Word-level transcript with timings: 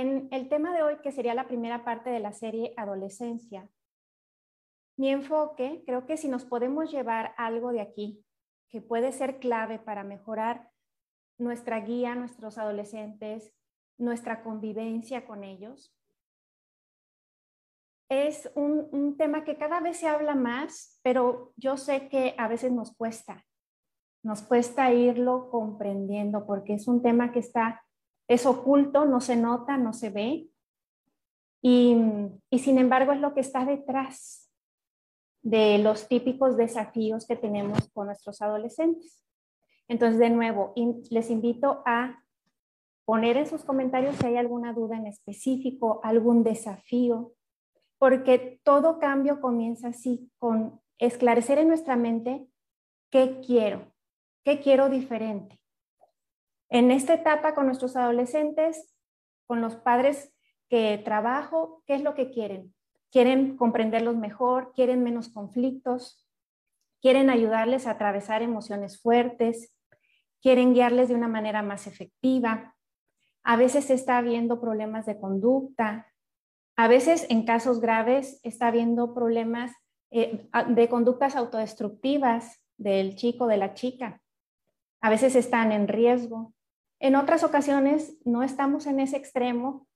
en 0.00 0.28
el 0.30 0.48
tema 0.48 0.74
de 0.74 0.82
hoy, 0.82 0.96
que 1.02 1.12
sería 1.12 1.34
la 1.34 1.48
primera 1.48 1.84
parte 1.84 2.10
de 2.10 2.20
la 2.20 2.32
serie 2.32 2.74
Adolescencia, 2.76 3.68
mi 4.98 5.10
enfoque, 5.10 5.82
creo 5.86 6.06
que 6.06 6.16
si 6.16 6.28
nos 6.28 6.44
podemos 6.44 6.90
llevar 6.90 7.34
algo 7.36 7.70
de 7.70 7.80
aquí, 7.80 8.24
que 8.70 8.80
puede 8.80 9.12
ser 9.12 9.38
clave 9.38 9.78
para 9.78 10.04
mejorar 10.04 10.70
nuestra 11.38 11.80
guía, 11.80 12.14
nuestros 12.14 12.58
adolescentes, 12.58 13.54
nuestra 13.98 14.42
convivencia 14.42 15.26
con 15.26 15.44
ellos, 15.44 15.94
es 18.08 18.50
un, 18.54 18.88
un, 18.92 19.16
tema 19.16 19.44
que 19.44 19.56
cada 19.56 19.80
vez 19.80 19.98
se 19.98 20.06
habla 20.06 20.34
más, 20.34 21.00
pero 21.02 21.52
yo 21.56 21.76
sé 21.76 22.08
que 22.08 22.34
a 22.38 22.46
veces 22.48 22.70
nos 22.70 22.94
cuesta, 22.94 23.44
nos 24.22 24.42
cuesta 24.42 24.92
irlo 24.92 25.50
comprendiendo 25.50 26.46
porque 26.46 26.74
es 26.74 26.86
un 26.86 27.02
tema 27.02 27.32
que 27.32 27.40
está, 27.40 27.84
es 28.28 28.46
oculto, 28.46 29.04
no 29.04 29.20
se 29.20 29.36
nota, 29.36 29.76
no 29.76 29.92
se 29.92 30.10
ve, 30.10 30.48
y, 31.62 31.96
y 32.50 32.58
sin 32.58 32.78
embargo 32.78 33.12
es 33.12 33.20
lo 33.20 33.34
que 33.34 33.40
está 33.40 33.64
detrás 33.64 34.50
de 35.42 35.78
los 35.78 36.08
típicos 36.08 36.56
desafíos 36.56 37.26
que 37.26 37.36
tenemos 37.36 37.88
con 37.92 38.06
nuestros 38.06 38.42
adolescentes. 38.42 39.22
Entonces, 39.88 40.18
de 40.18 40.30
nuevo, 40.30 40.74
les 41.10 41.30
invito 41.30 41.82
a 41.86 42.22
poner 43.04 43.36
en 43.36 43.46
sus 43.46 43.64
comentarios 43.64 44.16
si 44.16 44.26
hay 44.26 44.36
alguna 44.36 44.72
duda 44.72 44.96
en 44.96 45.06
específico, 45.06 46.00
algún 46.02 46.42
desafío, 46.42 47.32
porque 47.98 48.60
todo 48.64 48.98
cambio 48.98 49.40
comienza 49.40 49.88
así, 49.88 50.30
con 50.38 50.80
esclarecer 50.98 51.58
en 51.58 51.68
nuestra 51.68 51.94
mente 51.96 52.48
qué 53.10 53.40
quiero, 53.46 53.92
qué 54.44 54.60
quiero 54.60 54.88
diferente. 54.88 55.60
En 56.68 56.90
esta 56.90 57.14
etapa 57.14 57.54
con 57.54 57.66
nuestros 57.66 57.96
adolescentes, 57.96 58.94
con 59.46 59.60
los 59.60 59.76
padres 59.76 60.34
que 60.68 61.00
trabajo, 61.04 61.82
¿qué 61.86 61.94
es 61.94 62.02
lo 62.02 62.14
que 62.14 62.30
quieren? 62.30 62.74
Quieren 63.10 63.56
comprenderlos 63.56 64.16
mejor, 64.16 64.72
quieren 64.74 65.02
menos 65.02 65.28
conflictos, 65.28 66.28
quieren 67.00 67.30
ayudarles 67.30 67.86
a 67.86 67.92
atravesar 67.92 68.42
emociones 68.42 69.00
fuertes, 69.00 69.74
quieren 70.42 70.74
guiarles 70.74 71.08
de 71.08 71.14
una 71.14 71.28
manera 71.28 71.62
más 71.62 71.86
efectiva. 71.86 72.74
A 73.44 73.56
veces 73.56 73.90
está 73.90 74.18
habiendo 74.18 74.60
problemas 74.60 75.06
de 75.06 75.20
conducta, 75.20 76.12
a 76.76 76.88
veces, 76.88 77.26
en 77.30 77.44
casos 77.46 77.80
graves, 77.80 78.38
está 78.42 78.68
habiendo 78.68 79.14
problemas 79.14 79.72
eh, 80.10 80.46
de 80.68 80.88
conductas 80.90 81.34
autodestructivas 81.34 82.62
del 82.76 83.16
chico, 83.16 83.46
de 83.46 83.56
la 83.56 83.72
chica. 83.72 84.20
A 85.00 85.08
veces 85.08 85.36
están 85.36 85.72
en 85.72 85.88
riesgo. 85.88 86.52
En 86.98 87.16
otras 87.16 87.44
ocasiones 87.44 88.16
no 88.24 88.42
estamos 88.42 88.86
en 88.86 89.00
ese 89.00 89.16
extremo, 89.16 89.86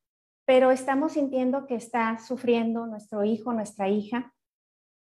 pero 0.44 0.70
estamos 0.70 1.12
sintiendo 1.12 1.66
que 1.66 1.74
está 1.74 2.18
sufriendo 2.18 2.86
nuestro 2.86 3.24
hijo, 3.24 3.52
nuestra 3.52 3.88
hija, 3.88 4.34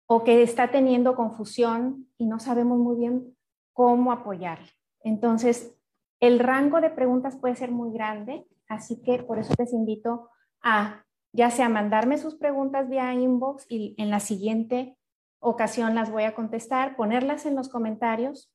o 0.09 0.25
que 0.25 0.43
está 0.43 0.71
teniendo 0.71 1.17
confusión 1.17 2.09
y 2.17 2.27
no 2.27 2.39
sabemos 2.39 2.79
muy 2.79 2.97
bien 2.97 3.37
cómo 3.73 4.13
apoyarle. 4.13 4.71
Entonces, 5.01 5.77
el 6.21 6.39
rango 6.39 6.81
de 6.81 6.91
preguntas 6.91 7.37
puede 7.37 7.57
ser 7.57 7.71
muy 7.71 7.93
grande, 7.93 8.47
así 8.69 9.03
que 9.03 9.23
por 9.23 9.39
eso 9.39 9.53
les 9.59 9.73
invito 9.73 10.31
a 10.63 11.05
ya 11.33 11.51
sea 11.51 11.69
mandarme 11.69 12.17
sus 12.17 12.37
preguntas 12.37 12.89
vía 12.89 13.13
inbox 13.13 13.67
y 13.69 13.95
en 13.99 14.11
la 14.11 14.21
siguiente 14.21 14.97
ocasión 15.39 15.95
las 15.95 16.11
voy 16.11 16.23
a 16.23 16.35
contestar, 16.35 16.97
ponerlas 16.97 17.45
en 17.45 17.57
los 17.57 17.69
comentarios 17.69 18.51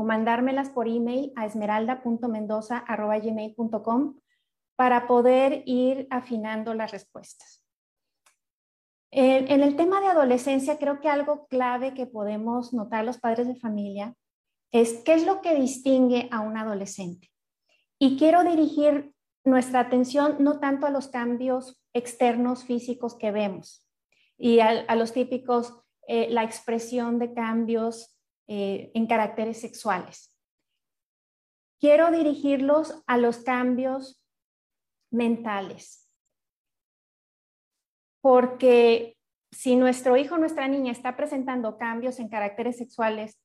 o 0.00 0.04
mandármelas 0.04 0.70
por 0.70 0.88
email 0.88 1.30
a 1.36 1.44
esmeralda.mendoza.gmail.com 1.44 4.16
para 4.76 5.06
poder 5.06 5.62
ir 5.66 6.06
afinando 6.08 6.72
las 6.72 6.90
respuestas. 6.90 7.62
En 9.10 9.62
el 9.62 9.76
tema 9.76 10.00
de 10.00 10.06
adolescencia, 10.06 10.78
creo 10.78 11.00
que 11.00 11.10
algo 11.10 11.46
clave 11.48 11.92
que 11.92 12.06
podemos 12.06 12.72
notar 12.72 13.04
los 13.04 13.18
padres 13.18 13.46
de 13.46 13.56
familia 13.56 14.14
es 14.72 15.02
qué 15.04 15.12
es 15.12 15.26
lo 15.26 15.42
que 15.42 15.54
distingue 15.54 16.30
a 16.32 16.40
un 16.40 16.56
adolescente. 16.56 17.30
Y 17.98 18.16
quiero 18.16 18.42
dirigir 18.42 19.12
nuestra 19.44 19.80
atención 19.80 20.36
no 20.38 20.60
tanto 20.60 20.86
a 20.86 20.90
los 20.90 21.08
cambios 21.08 21.78
externos 21.92 22.64
físicos 22.64 23.16
que 23.16 23.32
vemos 23.32 23.86
y 24.38 24.60
a, 24.60 24.94
los 24.94 25.12
típicos, 25.12 25.74
eh, 26.08 26.30
la 26.30 26.44
expresión 26.44 27.18
de 27.18 27.34
cambios 27.34 28.16
eh, 28.52 28.90
en 28.94 29.06
caracteres 29.06 29.60
sexuales. 29.60 30.36
Quiero 31.78 32.10
dirigirlos 32.10 33.00
a 33.06 33.16
los 33.16 33.38
cambios 33.44 34.20
mentales, 35.12 36.10
porque 38.20 39.16
si 39.52 39.76
nuestro 39.76 40.16
hijo 40.16 40.36
nuestra 40.36 40.66
niña 40.66 40.90
está 40.90 41.16
presentando 41.16 41.78
cambios 41.78 42.18
en 42.18 42.28
caracteres 42.28 42.76
sexuales, 42.76 43.40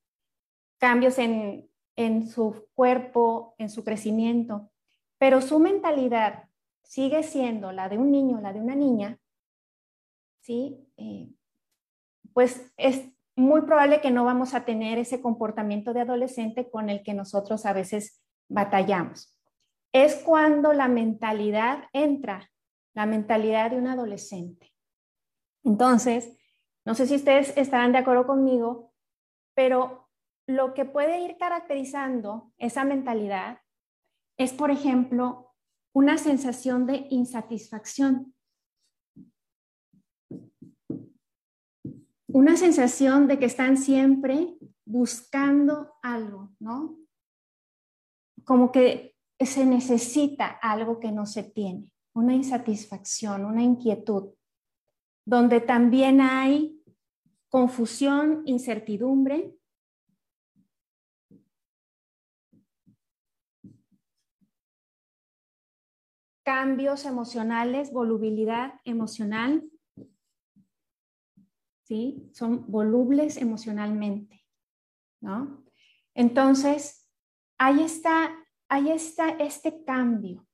cambios 0.79 1.19
en, 1.19 1.69
en 1.95 2.27
su 2.27 2.67
cuerpo, 2.73 3.53
en 3.59 3.69
su 3.69 3.83
crecimiento, 3.83 4.71
pero 5.19 5.39
su 5.39 5.59
mentalidad 5.59 6.49
sigue 6.83 7.21
siendo 7.21 7.71
la 7.71 7.89
de 7.89 7.99
un 7.99 8.11
niño, 8.11 8.41
la 8.41 8.53
de 8.53 8.59
una 8.59 8.73
niña, 8.73 9.19
¿sí? 10.41 10.89
Eh, 10.97 11.29
pues 12.33 12.73
es 12.75 13.14
muy 13.35 13.61
probable 13.61 14.01
que 14.01 14.11
no 14.11 14.23
vamos 14.23 14.53
a 14.53 14.65
tener 14.65 14.97
ese 14.97 15.21
comportamiento 15.21 15.93
de 15.93 16.01
adolescente 16.01 16.69
con 16.69 16.89
el 16.89 17.03
que 17.03 17.13
nosotros 17.13 17.65
a 17.65 17.73
veces 17.73 18.21
batallamos. 18.47 19.37
Es 19.91 20.15
cuando 20.15 20.73
la 20.73 20.87
mentalidad 20.87 21.85
entra, 21.93 22.49
la 22.93 23.05
mentalidad 23.05 23.71
de 23.71 23.77
un 23.77 23.87
adolescente. 23.87 24.73
Entonces, 25.63 26.37
no 26.85 26.95
sé 26.95 27.07
si 27.07 27.15
ustedes 27.15 27.55
estarán 27.57 27.91
de 27.91 27.97
acuerdo 27.97 28.27
conmigo, 28.27 28.93
pero 29.55 30.09
lo 30.47 30.73
que 30.73 30.85
puede 30.85 31.21
ir 31.21 31.37
caracterizando 31.37 32.53
esa 32.57 32.83
mentalidad 32.83 33.59
es, 34.37 34.53
por 34.53 34.69
ejemplo, 34.69 35.53
una 35.93 36.17
sensación 36.17 36.85
de 36.85 37.07
insatisfacción. 37.09 38.34
Una 42.35 42.57
sensación 42.57 43.27
de 43.27 43.39
que 43.39 43.45
están 43.45 43.77
siempre 43.77 44.57
buscando 44.83 45.95
algo, 46.01 46.53
¿no? 46.59 46.97
Como 48.43 48.73
que 48.73 49.15
se 49.39 49.65
necesita 49.65 50.45
algo 50.45 50.99
que 50.99 51.13
no 51.13 51.25
se 51.27 51.43
tiene, 51.43 51.89
una 52.13 52.33
insatisfacción, 52.33 53.45
una 53.45 53.63
inquietud, 53.63 54.33
donde 55.25 55.61
también 55.61 56.19
hay 56.19 56.83
confusión, 57.47 58.41
incertidumbre, 58.43 59.55
cambios 66.43 67.05
emocionales, 67.05 67.93
volubilidad 67.93 68.81
emocional, 68.83 69.63
¿sí? 71.85 72.29
Son 72.33 72.69
volubles 72.69 73.37
emocionalmente, 73.37 74.43
¿no? 75.21 75.63
Entonces, 76.15 77.09
ahí 77.57 77.83
está, 77.83 78.35
ahí 78.67 78.89
está 78.89 79.29
este 79.29 79.83
cambio. 79.83 80.47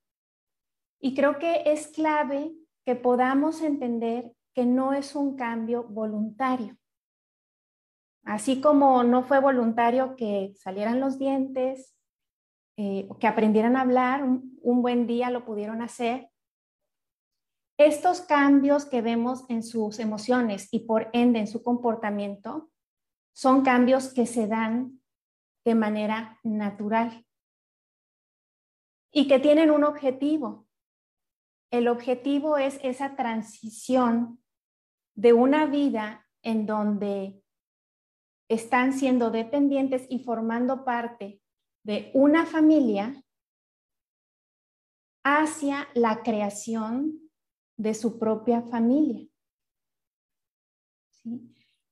Y 0.99 1.15
creo 1.15 1.39
que 1.39 1.63
es 1.65 1.87
clave 1.87 2.53
que 2.85 2.95
podamos 2.95 3.61
entender 3.61 4.33
que 4.53 4.65
no 4.65 4.93
es 4.93 5.15
un 5.15 5.35
cambio 5.35 5.83
voluntario. 5.83 6.77
Así 8.23 8.59
como 8.59 9.03
no 9.03 9.23
fue 9.23 9.39
voluntario 9.39 10.15
que 10.15 10.53
salieran 10.57 10.99
los 10.99 11.17
dientes, 11.17 11.95
eh, 12.77 13.07
que 13.19 13.27
aprendieran 13.27 13.77
a 13.77 13.81
hablar, 13.81 14.23
un, 14.23 14.59
un 14.61 14.81
buen 14.81 15.07
día 15.07 15.29
lo 15.29 15.45
pudieron 15.45 15.81
hacer. 15.81 16.29
Estos 17.83 18.21
cambios 18.21 18.85
que 18.85 19.01
vemos 19.01 19.43
en 19.49 19.63
sus 19.63 19.97
emociones 19.97 20.67
y 20.71 20.81
por 20.81 21.09
ende 21.13 21.39
en 21.39 21.47
su 21.47 21.63
comportamiento 21.63 22.69
son 23.33 23.63
cambios 23.63 24.13
que 24.13 24.27
se 24.27 24.45
dan 24.45 25.01
de 25.65 25.73
manera 25.73 26.39
natural 26.43 27.25
y 29.11 29.27
que 29.27 29.39
tienen 29.39 29.71
un 29.71 29.83
objetivo. 29.83 30.67
El 31.71 31.87
objetivo 31.87 32.59
es 32.59 32.79
esa 32.83 33.15
transición 33.15 34.43
de 35.15 35.33
una 35.33 35.65
vida 35.65 36.27
en 36.43 36.67
donde 36.67 37.43
están 38.47 38.93
siendo 38.93 39.31
dependientes 39.31 40.05
y 40.07 40.19
formando 40.19 40.85
parte 40.85 41.41
de 41.83 42.11
una 42.13 42.45
familia 42.45 43.23
hacia 45.23 45.87
la 45.95 46.21
creación 46.21 47.30
de 47.81 47.95
su 47.95 48.19
propia 48.19 48.61
familia. 48.61 49.27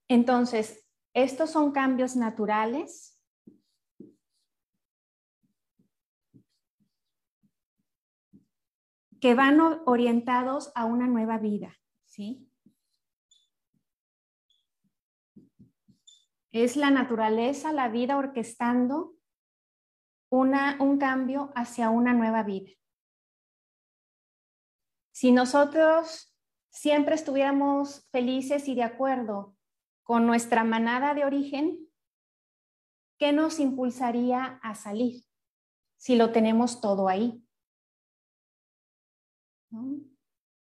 Entonces, 0.07 0.87
estos 1.13 1.49
son 1.49 1.71
cambios 1.71 2.15
naturales. 2.15 3.15
que 9.21 9.35
van 9.35 9.59
orientados 9.85 10.71
a 10.75 10.85
una 10.85 11.05
nueva 11.05 11.39
vida, 11.39 11.75
¿sí? 12.05 12.49
Es 16.53 16.77
la 16.77 16.89
naturaleza, 16.89 17.73
la 17.73 17.89
vida 17.89 18.15
orquestando 18.15 19.17
una, 20.29 20.77
un 20.79 20.97
cambio 20.99 21.51
hacia 21.53 21.89
una 21.89 22.13
nueva 22.13 22.43
vida. 22.43 22.78
Si 25.19 25.33
nosotros 25.33 26.33
siempre 26.69 27.13
estuviéramos 27.13 28.07
felices 28.09 28.69
y 28.69 28.75
de 28.75 28.83
acuerdo 28.83 29.53
con 30.01 30.25
nuestra 30.25 30.63
manada 30.63 31.13
de 31.13 31.25
origen, 31.25 31.89
¿qué 33.17 33.33
nos 33.33 33.59
impulsaría 33.59 34.61
a 34.63 34.75
salir 34.75 35.25
si 35.97 36.15
lo 36.15 36.31
tenemos 36.31 36.79
todo 36.79 37.09
ahí? 37.09 37.45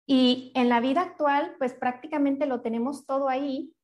Y 0.06 0.52
en 0.54 0.68
la 0.68 0.78
vida 0.78 1.00
actual, 1.00 1.56
pues 1.58 1.74
prácticamente 1.74 2.46
lo 2.46 2.60
tenemos 2.60 3.04
todo 3.04 3.28
ahí, 3.28 3.74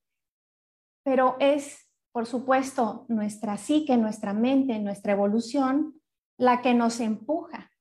pero 1.02 1.34
es, 1.40 1.90
por 2.12 2.24
supuesto, 2.24 3.04
nuestra 3.08 3.56
psique, 3.56 3.96
nuestra 3.96 4.32
mente, 4.32 4.78
nuestra 4.78 5.14
evolución, 5.14 6.00
la 6.38 6.62
que 6.62 6.72
nos 6.72 7.00
empuja 7.00 7.72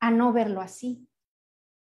a 0.00 0.10
no 0.10 0.32
verlo 0.32 0.60
así, 0.60 1.08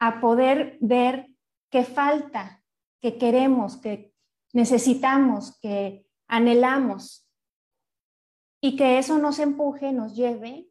a 0.05 0.19
poder 0.19 0.77
ver 0.81 1.29
qué 1.71 1.83
falta, 1.83 2.63
que 3.01 3.17
queremos, 3.17 3.77
que 3.77 4.13
necesitamos, 4.53 5.59
que 5.59 6.05
anhelamos, 6.27 7.29
y 8.61 8.75
que 8.77 8.97
eso 8.97 9.17
nos 9.17 9.39
empuje, 9.39 9.91
nos 9.91 10.15
lleve 10.15 10.69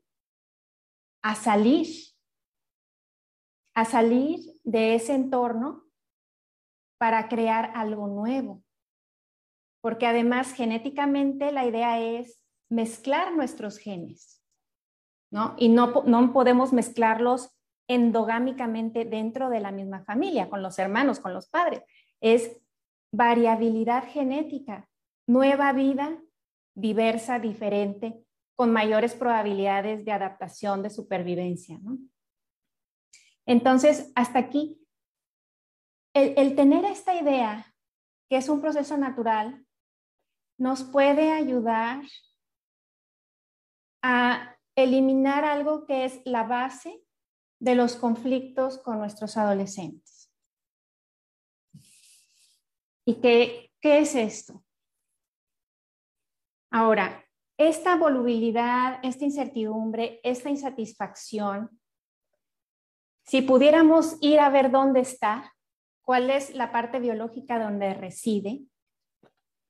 a 1.23 1.35
salir, 1.35 1.87
a 3.75 3.85
salir 3.85 4.41
de 4.65 4.95
ese 4.95 5.15
entorno 5.15 5.85
para 6.99 7.29
crear 7.29 7.73
algo 7.75 8.07
nuevo 8.07 8.63
porque 9.83 10.07
además 10.07 10.53
genéticamente 10.53 11.53
la 11.53 11.67
idea 11.67 12.01
es 12.01 12.41
mezclar 12.71 13.35
nuestros 13.35 13.77
genes, 13.79 14.43
¿no? 15.31 15.55
Y 15.59 15.69
no, 15.69 16.05
no 16.07 16.33
podemos 16.33 16.73
mezclarlos 16.73 17.51
endogámicamente 17.89 19.05
dentro 19.05 19.51
de 19.51 19.61
la 19.61 19.73
misma 19.73 20.05
familia, 20.05 20.49
con 20.49 20.63
los 20.63 20.79
hermanos, 20.79 21.21
con 21.21 21.35
los 21.35 21.49
padres. 21.49 21.83
Es 22.21 22.59
variabilidad 23.13 24.05
genética, 24.09 24.89
nueva 25.27 25.73
vida, 25.73 26.19
diversa, 26.75 27.39
diferente, 27.39 28.25
con 28.57 28.73
mayores 28.73 29.15
probabilidades 29.15 30.05
de 30.05 30.13
adaptación, 30.13 30.83
de 30.83 30.91
supervivencia. 30.91 31.79
¿no? 31.83 31.99
Entonces, 33.47 34.13
hasta 34.15 34.39
aquí, 34.39 34.81
el, 36.15 36.35
el, 36.37 36.55
tener 36.55 36.85
esta 36.85 37.15
idea, 37.15 37.75
que 38.29 38.37
es 38.37 38.49
un 38.49 38.61
proceso 38.61 38.97
natural, 38.97 39.67
nos 40.59 40.85
puede 40.85 41.33
ayudar 41.33 42.03
a 44.03 44.57
eliminar 44.77 45.45
algo 45.45 45.87
que 45.87 46.05
es 46.05 46.21
la 46.25 46.45
base 46.45 47.03
de 47.63 47.77
los 47.77 47.95
conflictos 47.95 48.79
con 48.79 48.99
nuestros 48.99 49.37
adolescentes. 49.37 50.33
¿Y 53.07 53.21
qué, 53.21 53.71
qué 53.81 54.01
es 54.01 54.17
esto? 54.17 54.65
Ahora, 56.73 57.25
esta 57.57 57.95
volubilidad, 57.95 58.99
esta 59.05 59.25
incertidumbre, 59.25 60.19
esta 60.25 60.51
insatisfacción, 60.51 61.81
si 63.23 63.43
pudiéramos 63.43 64.17
ir 64.21 64.41
a 64.41 64.51
ver 64.51 64.73
dónde 64.73 64.99
está, 64.99 65.55
cuál 66.01 66.31
es 66.31 66.57
la 66.57 66.73
parte 66.73 66.99
biológica 66.99 67.63
donde 67.63 67.95
reside, 67.95 68.63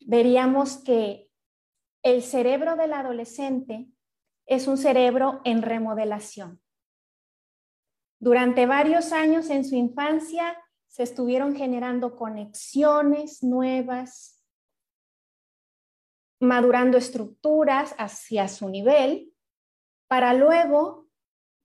veríamos 0.00 0.78
que 0.78 1.28
el 2.02 2.22
cerebro 2.22 2.74
del 2.76 2.94
adolescente 2.94 3.86
es 4.46 4.66
un 4.66 4.78
cerebro 4.78 5.42
en 5.44 5.60
remodelación. 5.60 6.61
Durante 8.22 8.66
varios 8.66 9.10
años 9.10 9.50
en 9.50 9.64
su 9.64 9.74
infancia 9.74 10.56
se 10.86 11.02
estuvieron 11.02 11.56
generando 11.56 12.14
conexiones 12.14 13.42
nuevas, 13.42 14.40
madurando 16.38 16.98
estructuras 16.98 17.96
hacia 17.98 18.46
su 18.46 18.68
nivel, 18.68 19.32
para 20.06 20.34
luego 20.34 21.08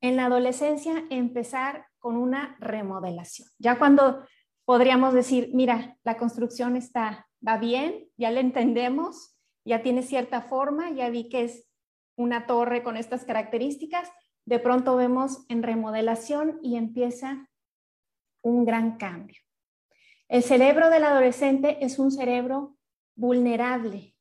en 0.01 0.15
la 0.15 0.25
adolescencia 0.25 1.06
empezar 1.12 1.86
con 2.00 2.18
una 2.18 2.57
remodelación. 2.60 3.48
Ya 3.60 3.77
cuando 3.77 4.25
podríamos 4.65 5.13
decir, 5.13 5.51
mira, 5.53 5.95
la 6.03 6.18
construcción 6.18 6.75
está 6.75 7.27
va 7.48 7.60
bien, 7.60 8.10
ya 8.18 8.31
le 8.31 8.39
entendemos, 8.39 9.38
ya 9.63 9.83
tiene 9.83 10.01
cierta 10.01 10.42
forma, 10.42 10.89
ya 10.89 11.12
vi 11.12 11.30
que 11.30 11.44
es 11.44 11.68
una 12.15 12.48
torre 12.48 12.81
con 12.81 12.98
estas 12.98 13.25
características, 13.25 14.10
de 14.47 14.59
pronto 14.59 14.95
vemos 14.95 15.45
en 15.49 15.61
remodelación 15.61 16.57
y 16.63 16.77
empieza 16.77 17.49
un 18.41 18.63
gran 18.63 18.97
cambio. 18.97 19.41
El 20.29 20.41
cerebro 20.41 20.89
del 20.89 21.03
adolescente 21.03 21.83
es 21.83 21.99
un 21.99 22.11
cerebro 22.11 22.77
vulnerable. 23.13 24.15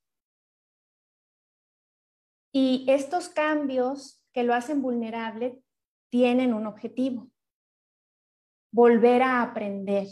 Y 2.53 2.85
estos 2.89 3.29
cambios 3.29 4.21
que 4.33 4.43
lo 4.43 4.53
hacen 4.53 4.83
vulnerable 4.83 5.63
tienen 6.11 6.55
un 6.55 6.67
objetivo, 6.67 7.31
volver 8.73 9.23
a 9.23 9.43
aprender, 9.43 10.09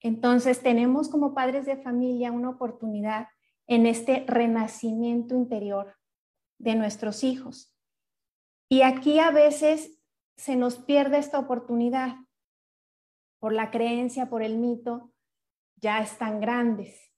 entonces 0.00 0.62
tenemos 0.62 1.10
como 1.10 1.34
padres 1.34 1.66
de 1.66 1.76
familia 1.76 2.32
una 2.32 2.48
oportunidad 2.48 3.28
en 3.66 3.84
este 3.84 4.24
renacimiento 4.26 5.34
interior 5.34 5.96
de 6.58 6.76
nuestros 6.76 7.24
hijos. 7.24 7.76
Y 8.70 8.82
aquí 8.82 9.18
a 9.18 9.30
veces 9.30 9.98
se 10.36 10.56
nos 10.56 10.78
pierde 10.78 11.18
esta 11.18 11.38
oportunidad 11.38 12.16
por 13.38 13.52
la 13.52 13.70
creencia, 13.70 14.30
por 14.30 14.42
el 14.42 14.56
mito, 14.56 15.12
ya 15.76 16.00
están 16.00 16.40
grandes. 16.40 17.12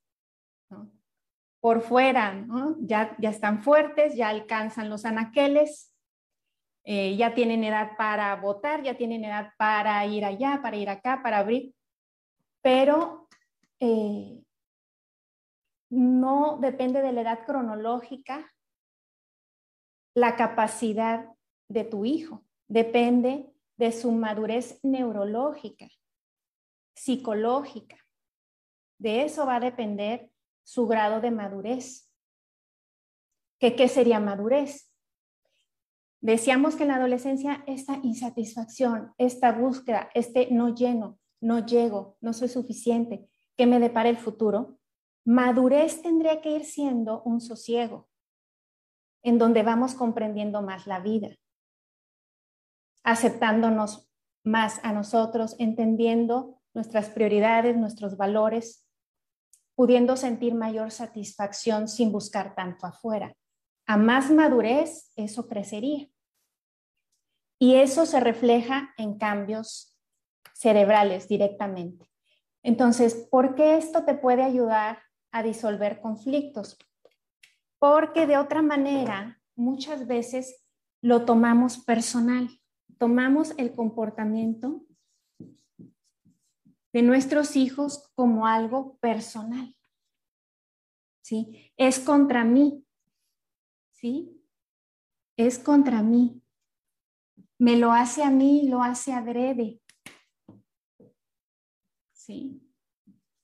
Por 1.60 1.82
fuera, 1.82 2.44
ya, 2.81 3.16
ya 3.20 3.31
están 3.31 3.62
fuertes, 3.62 4.16
ya 4.16 4.31
alcanzan 4.31 4.90
los 4.90 5.04
anaqueles, 5.04 5.94
eh, 6.84 7.14
ya 7.16 7.34
tienen 7.34 7.62
edad 7.62 7.93
para 7.96 8.34
votar, 8.34 8.82
ya 8.82 8.96
tienen 8.96 9.25
edad 9.25 9.52
para 9.56 10.05
ir 10.06 10.25
allá, 10.25 10.58
para 10.60 10.76
ir 10.76 10.90
acá, 10.90 11.20
para 11.22 11.38
abrir 11.38 11.72
pero 12.62 13.29
eh, 13.81 14.41
no 15.91 16.58
depende 16.58 17.03
de 17.03 17.12
la 17.12 17.20
edad 17.20 17.44
cronológica 17.44 18.50
la 20.15 20.36
capacidad 20.36 21.31
de 21.72 21.84
tu 21.84 22.05
hijo, 22.05 22.44
depende 22.69 23.52
de 23.76 23.93
su 23.93 24.12
madurez 24.12 24.79
neurológica, 24.82 25.88
psicológica. 26.94 27.96
De 28.98 29.22
eso 29.22 29.46
va 29.46 29.56
a 29.56 29.60
depender 29.60 30.31
su 30.62 30.86
grado 30.86 31.20
de 31.20 31.31
madurez. 31.31 32.08
¿Qué, 33.58 33.74
qué 33.74 33.88
sería 33.88 34.20
madurez? 34.20 34.93
Decíamos 36.20 36.76
que 36.76 36.84
en 36.84 36.91
la 36.91 36.96
adolescencia 36.96 37.64
esta 37.67 37.98
insatisfacción, 38.02 39.12
esta 39.19 39.50
búsqueda, 39.50 40.08
este 40.14 40.48
no 40.52 40.74
lleno, 40.74 41.19
no 41.41 41.67
llego, 41.67 42.17
no 42.20 42.32
soy 42.32 42.48
suficiente, 42.48 43.29
¿qué 43.56 43.67
me 43.67 43.81
depara 43.81 44.08
el 44.08 44.17
futuro? 44.17 44.79
Madurez 45.24 46.02
tendría 46.02 46.41
que 46.41 46.50
ir 46.50 46.64
siendo 46.64 47.22
un 47.22 47.41
sosiego, 47.41 48.08
en 49.24 49.38
donde 49.38 49.62
vamos 49.62 49.94
comprendiendo 49.94 50.62
más 50.62 50.86
la 50.86 51.00
vida, 51.00 51.36
aceptándonos 53.04 54.10
más 54.44 54.80
a 54.82 54.92
nosotros, 54.92 55.56
entendiendo 55.58 56.60
nuestras 56.74 57.08
prioridades, 57.10 57.76
nuestros 57.76 58.16
valores, 58.16 58.86
pudiendo 59.74 60.16
sentir 60.16 60.54
mayor 60.54 60.90
satisfacción 60.90 61.88
sin 61.88 62.12
buscar 62.12 62.54
tanto 62.54 62.86
afuera. 62.86 63.34
A 63.86 63.96
más 63.96 64.30
madurez, 64.30 65.12
eso 65.16 65.48
crecería. 65.48 66.08
Y 67.58 67.76
eso 67.76 68.06
se 68.06 68.20
refleja 68.20 68.92
en 68.96 69.18
cambios 69.18 69.98
cerebrales 70.54 71.28
directamente. 71.28 72.08
Entonces, 72.62 73.28
¿por 73.30 73.54
qué 73.54 73.76
esto 73.76 74.04
te 74.04 74.14
puede 74.14 74.42
ayudar 74.42 75.02
a 75.32 75.42
disolver 75.42 76.00
conflictos? 76.00 76.78
Porque 77.78 78.26
de 78.26 78.38
otra 78.38 78.62
manera, 78.62 79.40
muchas 79.56 80.06
veces 80.06 80.64
lo 81.00 81.24
tomamos 81.24 81.78
personal, 81.78 82.61
tomamos 83.02 83.52
el 83.58 83.74
comportamiento 83.74 84.86
de 86.92 87.02
nuestros 87.02 87.56
hijos 87.56 88.08
como 88.14 88.46
algo 88.46 88.96
personal. 88.98 89.76
¿Sí? 91.20 91.72
Es 91.76 91.98
contra 91.98 92.44
mí. 92.44 92.86
¿Sí? 93.90 94.40
Es 95.36 95.58
contra 95.58 96.00
mí. 96.04 96.44
Me 97.58 97.76
lo 97.76 97.90
hace 97.90 98.22
a 98.22 98.30
mí, 98.30 98.68
lo 98.68 98.84
hace 98.84 99.12
adrede 99.12 99.82
¿sí? 102.12 102.62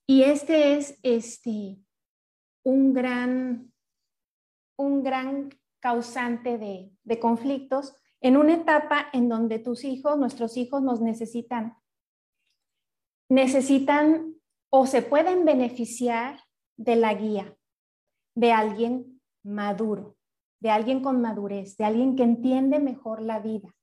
Y 0.06 0.22
este 0.22 0.76
es 0.76 1.00
este, 1.02 1.78
un, 2.62 2.94
gran, 2.94 3.72
un 4.76 5.02
gran 5.02 5.50
causante 5.80 6.58
de, 6.58 6.92
de 7.02 7.18
conflictos 7.18 7.96
en 8.20 8.37
una 8.37 8.54
etapa 8.54 9.08
en 9.12 9.28
donde 9.28 9.58
tus 9.58 9.84
hijos, 9.84 10.18
nuestros 10.18 10.56
hijos 10.56 10.82
nos 10.82 11.00
necesitan, 11.00 11.76
necesitan 13.28 14.34
o 14.70 14.87
se 14.87 15.02
pueden 15.02 15.44
beneficiar 15.44 16.40
de 16.76 16.96
la 16.96 17.14
guía 17.14 17.58
de 18.38 18.52
alguien 18.52 19.20
maduro, 19.42 20.16
de 20.60 20.70
alguien 20.70 21.02
con 21.02 21.20
madurez, 21.20 21.76
de 21.76 21.84
alguien 21.84 22.14
que 22.14 22.22
entiende 22.22 22.78
mejor 22.78 23.20
la 23.20 23.40
vida. 23.40 23.75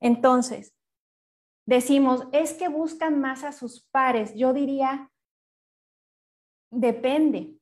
Entonces, 0.00 0.76
decimos, 1.66 2.28
es 2.30 2.52
que 2.52 2.68
buscan 2.68 3.20
más 3.20 3.42
a 3.42 3.50
sus 3.50 3.84
pares. 3.90 4.32
Yo 4.36 4.52
diría, 4.52 5.10
depende. 6.70 7.58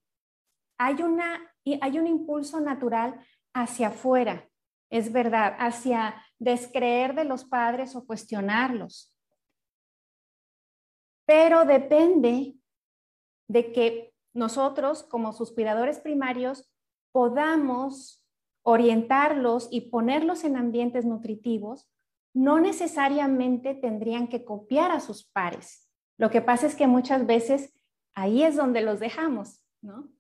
Hay, 0.79 1.03
una, 1.03 1.51
hay 1.81 1.99
un 1.99 2.07
impulso 2.07 2.61
natural 2.61 3.19
hacia 3.55 3.89
afuera, 3.89 4.51
es 4.93 5.11
verdad, 5.11 5.57
hacia 5.59 6.23
descreer 6.39 7.15
de 7.15 7.25
los 7.25 7.47
padres 7.47 7.97
o 7.97 8.05
cuestionarlos. 8.05 9.17
Pero 11.25 11.65
depende 11.65 12.57
de 13.49 13.73
que 13.73 14.15
nosotros, 14.35 15.03
como 15.03 15.33
sus 15.33 15.51
cuidadores 15.51 15.99
primarios, 15.99 16.71
podamos 17.11 18.23
orientarlos 18.61 19.69
y 19.71 19.89
ponerlos 19.89 20.45
en 20.45 20.59
ambientes 20.59 21.07
nutritivos, 21.07 21.91
no 22.35 22.61
necesariamente 22.61 23.75
tendrían 23.75 24.29
que 24.29 24.45
copiar 24.45 24.91
a 24.91 25.01
sus 25.01 25.25
pares. 25.25 25.89
Lo 26.19 26.31
que 26.31 26.43
pasa 26.43 26.67
es 26.67 26.75
que 26.75 26.87
muchas 26.87 27.25
veces 27.25 27.73
ahí 28.15 28.43
es 28.43 28.57
donde 28.57 28.83
los 28.83 29.01
dejamos, 29.01 29.65
¿no? 29.81 30.13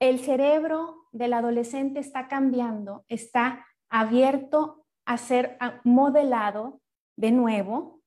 El 0.00 0.18
cerebro 0.18 1.08
del 1.12 1.32
adolescente 1.32 2.00
está 2.00 2.26
cambiando, 2.26 3.04
está 3.08 3.64
abierto 3.90 4.84
a 5.06 5.16
ser 5.16 5.56
modelado 5.84 6.80
de 7.16 7.30
nuevo, 7.30 8.00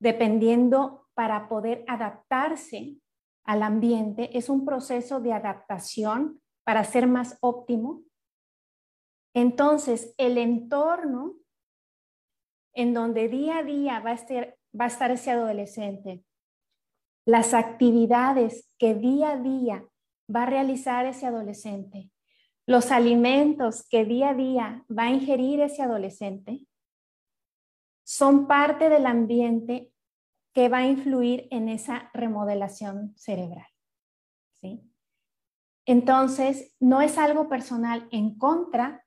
dependiendo 0.00 1.08
para 1.14 1.48
poder 1.48 1.84
adaptarse 1.88 2.98
al 3.44 3.62
ambiente. 3.62 4.36
Es 4.36 4.48
un 4.48 4.64
proceso 4.64 5.20
de 5.20 5.32
adaptación 5.32 6.40
para 6.64 6.84
ser 6.84 7.06
más 7.06 7.38
óptimo. 7.40 8.02
Entonces, 9.34 10.14
el 10.18 10.38
entorno 10.38 11.34
en 12.74 12.92
donde 12.92 13.28
día 13.28 13.58
a 13.58 13.62
día 13.62 14.00
va 14.00 14.10
a 14.10 14.86
estar, 14.86 15.10
ese 15.10 15.30
adolescente, 15.30 16.24
las 17.26 17.54
actividades 17.54 18.68
que 18.78 18.94
día 18.94 19.30
a 19.32 19.36
día 19.38 19.86
va 20.34 20.42
a 20.42 20.46
realizar 20.46 21.06
ese 21.06 21.26
adolescente, 21.26 22.10
los 22.66 22.90
alimentos 22.90 23.86
que 23.88 24.04
día 24.04 24.30
a 24.30 24.34
día 24.34 24.84
va 24.90 25.04
a 25.04 25.10
ingerir 25.10 25.60
ese 25.60 25.82
adolescente, 25.82 26.66
son 28.04 28.46
parte 28.46 28.88
del 28.88 29.06
ambiente 29.06 29.92
que 30.52 30.68
va 30.68 30.78
a 30.78 30.86
influir 30.86 31.46
en 31.50 31.68
esa 31.68 32.10
remodelación 32.12 33.16
cerebral. 33.16 33.66
¿sí? 34.60 34.82
Entonces, 35.86 36.74
no 36.80 37.02
es 37.02 37.18
algo 37.18 37.48
personal 37.48 38.08
en 38.10 38.36
contra 38.36 39.04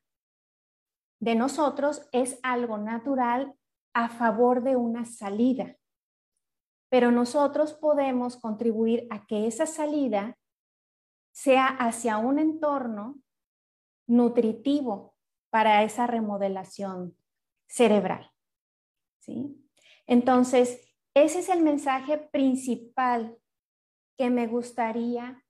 de 1.19 1.35
nosotros, 1.35 2.07
es 2.13 2.39
algo 2.43 2.77
natural 2.77 3.55
a 3.93 4.07
favor 4.09 4.63
de 4.63 4.77
una 4.77 5.05
salida. 5.05 5.75
Pero 6.89 7.11
nosotros 7.11 7.73
podemos 7.73 8.37
contribuir 8.37 9.05
a 9.09 9.25
que 9.25 9.47
esa 9.47 9.65
salida 9.65 10.37
sea 11.31 11.67
hacia 11.67 12.17
un 12.17 12.39
entorno 12.39 13.19
nutritivo 14.09 15.15
para 15.49 15.83
esa 15.83 16.07
remodelación 16.07 17.15
cerebral. 17.67 18.31
¿sí? 19.19 19.63
Entonces, 20.05 20.81
ese 21.13 21.39
es 21.39 21.49
el 21.49 21.61
mensaje 21.61 22.17
principal 22.17 23.37
que 24.17 24.29
me 24.29 24.47
gustaría 24.47 25.43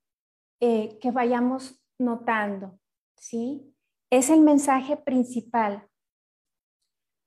eh, 0.59 0.99
que 1.01 1.11
vayamos 1.11 1.81
notando, 1.97 2.79
¿sí? 3.15 3.73
Es 4.09 4.29
el 4.29 4.41
mensaje 4.41 4.97
principal, 4.97 5.87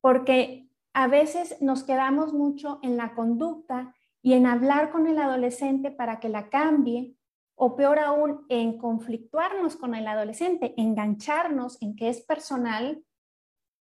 porque 0.00 0.68
a 0.92 1.06
veces 1.06 1.60
nos 1.60 1.84
quedamos 1.84 2.32
mucho 2.32 2.78
en 2.82 2.96
la 2.96 3.14
conducta 3.14 3.94
y 4.20 4.34
en 4.34 4.46
hablar 4.46 4.90
con 4.90 5.06
el 5.06 5.18
adolescente 5.18 5.90
para 5.90 6.20
que 6.20 6.28
la 6.28 6.48
cambie, 6.50 7.16
o 7.54 7.76
peor 7.76 7.98
aún, 7.98 8.44
en 8.48 8.78
conflictuarnos 8.78 9.76
con 9.76 9.94
el 9.94 10.06
adolescente, 10.06 10.74
engancharnos 10.76 11.80
en 11.82 11.94
que 11.96 12.08
es 12.08 12.22
personal 12.22 13.04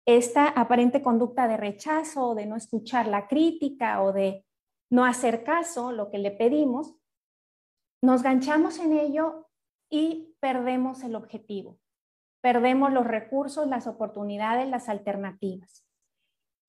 esta 0.05 0.47
aparente 0.47 1.01
conducta 1.01 1.47
de 1.47 1.57
rechazo 1.57 2.29
o 2.29 2.35
de 2.35 2.45
no 2.45 2.55
escuchar 2.55 3.07
la 3.07 3.27
crítica 3.27 4.01
o 4.01 4.11
de 4.11 4.45
no 4.89 5.05
hacer 5.05 5.43
caso, 5.43 5.91
lo 5.91 6.09
que 6.09 6.17
le 6.17 6.31
pedimos, 6.31 6.95
nos 8.01 8.23
ganchamos 8.23 8.79
en 8.79 8.93
ello 8.93 9.47
y 9.89 10.35
perdemos 10.39 11.03
el 11.03 11.15
objetivo, 11.15 11.79
perdemos 12.41 12.91
los 12.91 13.05
recursos, 13.05 13.67
las 13.67 13.87
oportunidades, 13.87 14.67
las 14.69 14.89
alternativas. 14.89 15.85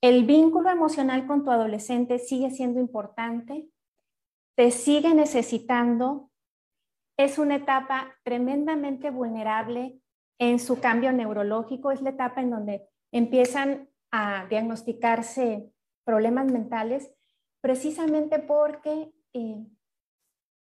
El 0.03 0.25
vínculo 0.25 0.69
emocional 0.69 1.27
con 1.27 1.45
tu 1.45 1.51
adolescente 1.51 2.19
sigue 2.19 2.51
siendo 2.51 2.81
importante, 2.81 3.69
te 4.57 4.71
sigue 4.71 5.15
necesitando, 5.15 6.32
es 7.25 7.39
una 7.39 7.57
etapa 7.57 8.15
tremendamente 8.25 9.11
vulnerable 9.11 10.01
en 10.39 10.59
su 10.59 10.81
cambio 10.81 11.13
neurológico, 11.13 11.91
es 11.91 12.03
la 12.03 12.11
etapa 12.11 12.41
en 12.41 12.51
donde 12.51 12.89
empiezan 13.13 13.89
a 14.11 14.47
diagnosticarse 14.47 15.71
problemas 16.05 16.47
mentales 16.51 17.11
precisamente 17.61 18.39
porque 18.41 19.13
eh, 19.33 19.65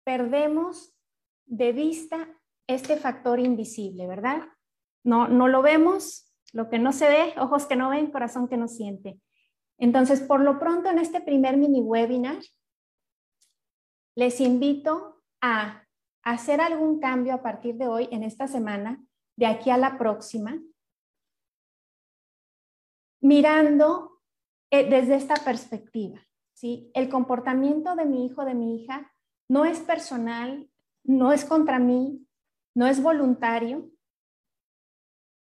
perdemos 0.04 0.94
de 1.46 1.72
vista 1.72 2.28
este 2.68 2.96
factor 2.96 3.40
invisible, 3.40 4.06
¿verdad? 4.06 4.42
No, 5.04 5.28
no 5.28 5.48
lo 5.48 5.62
vemos, 5.62 6.32
lo 6.52 6.68
que 6.68 6.78
no 6.78 6.92
se 6.92 7.08
ve, 7.08 7.34
ojos 7.38 7.66
que 7.66 7.76
no 7.76 7.90
ven, 7.90 8.10
corazón 8.10 8.48
que 8.48 8.56
no 8.56 8.68
siente. 8.68 9.20
Entonces, 9.78 10.20
por 10.20 10.40
lo 10.40 10.58
pronto, 10.58 10.88
en 10.88 10.98
este 10.98 11.20
primer 11.20 11.56
mini 11.56 11.80
webinar, 11.80 12.38
les 14.14 14.40
invito 14.40 15.22
a 15.40 15.85
hacer 16.26 16.60
algún 16.60 16.98
cambio 16.98 17.34
a 17.34 17.42
partir 17.42 17.76
de 17.76 17.86
hoy, 17.86 18.08
en 18.10 18.24
esta 18.24 18.48
semana, 18.48 19.00
de 19.36 19.46
aquí 19.46 19.70
a 19.70 19.78
la 19.78 19.96
próxima, 19.96 20.60
mirando 23.22 24.20
eh, 24.72 24.90
desde 24.90 25.14
esta 25.14 25.36
perspectiva. 25.36 26.20
¿sí? 26.52 26.90
El 26.94 27.08
comportamiento 27.08 27.94
de 27.94 28.06
mi 28.06 28.26
hijo, 28.26 28.44
de 28.44 28.54
mi 28.54 28.74
hija, 28.74 29.12
no 29.48 29.64
es 29.64 29.78
personal, 29.78 30.68
no 31.04 31.30
es 31.30 31.44
contra 31.44 31.78
mí, 31.78 32.26
no 32.74 32.88
es 32.88 33.00
voluntario. 33.00 33.88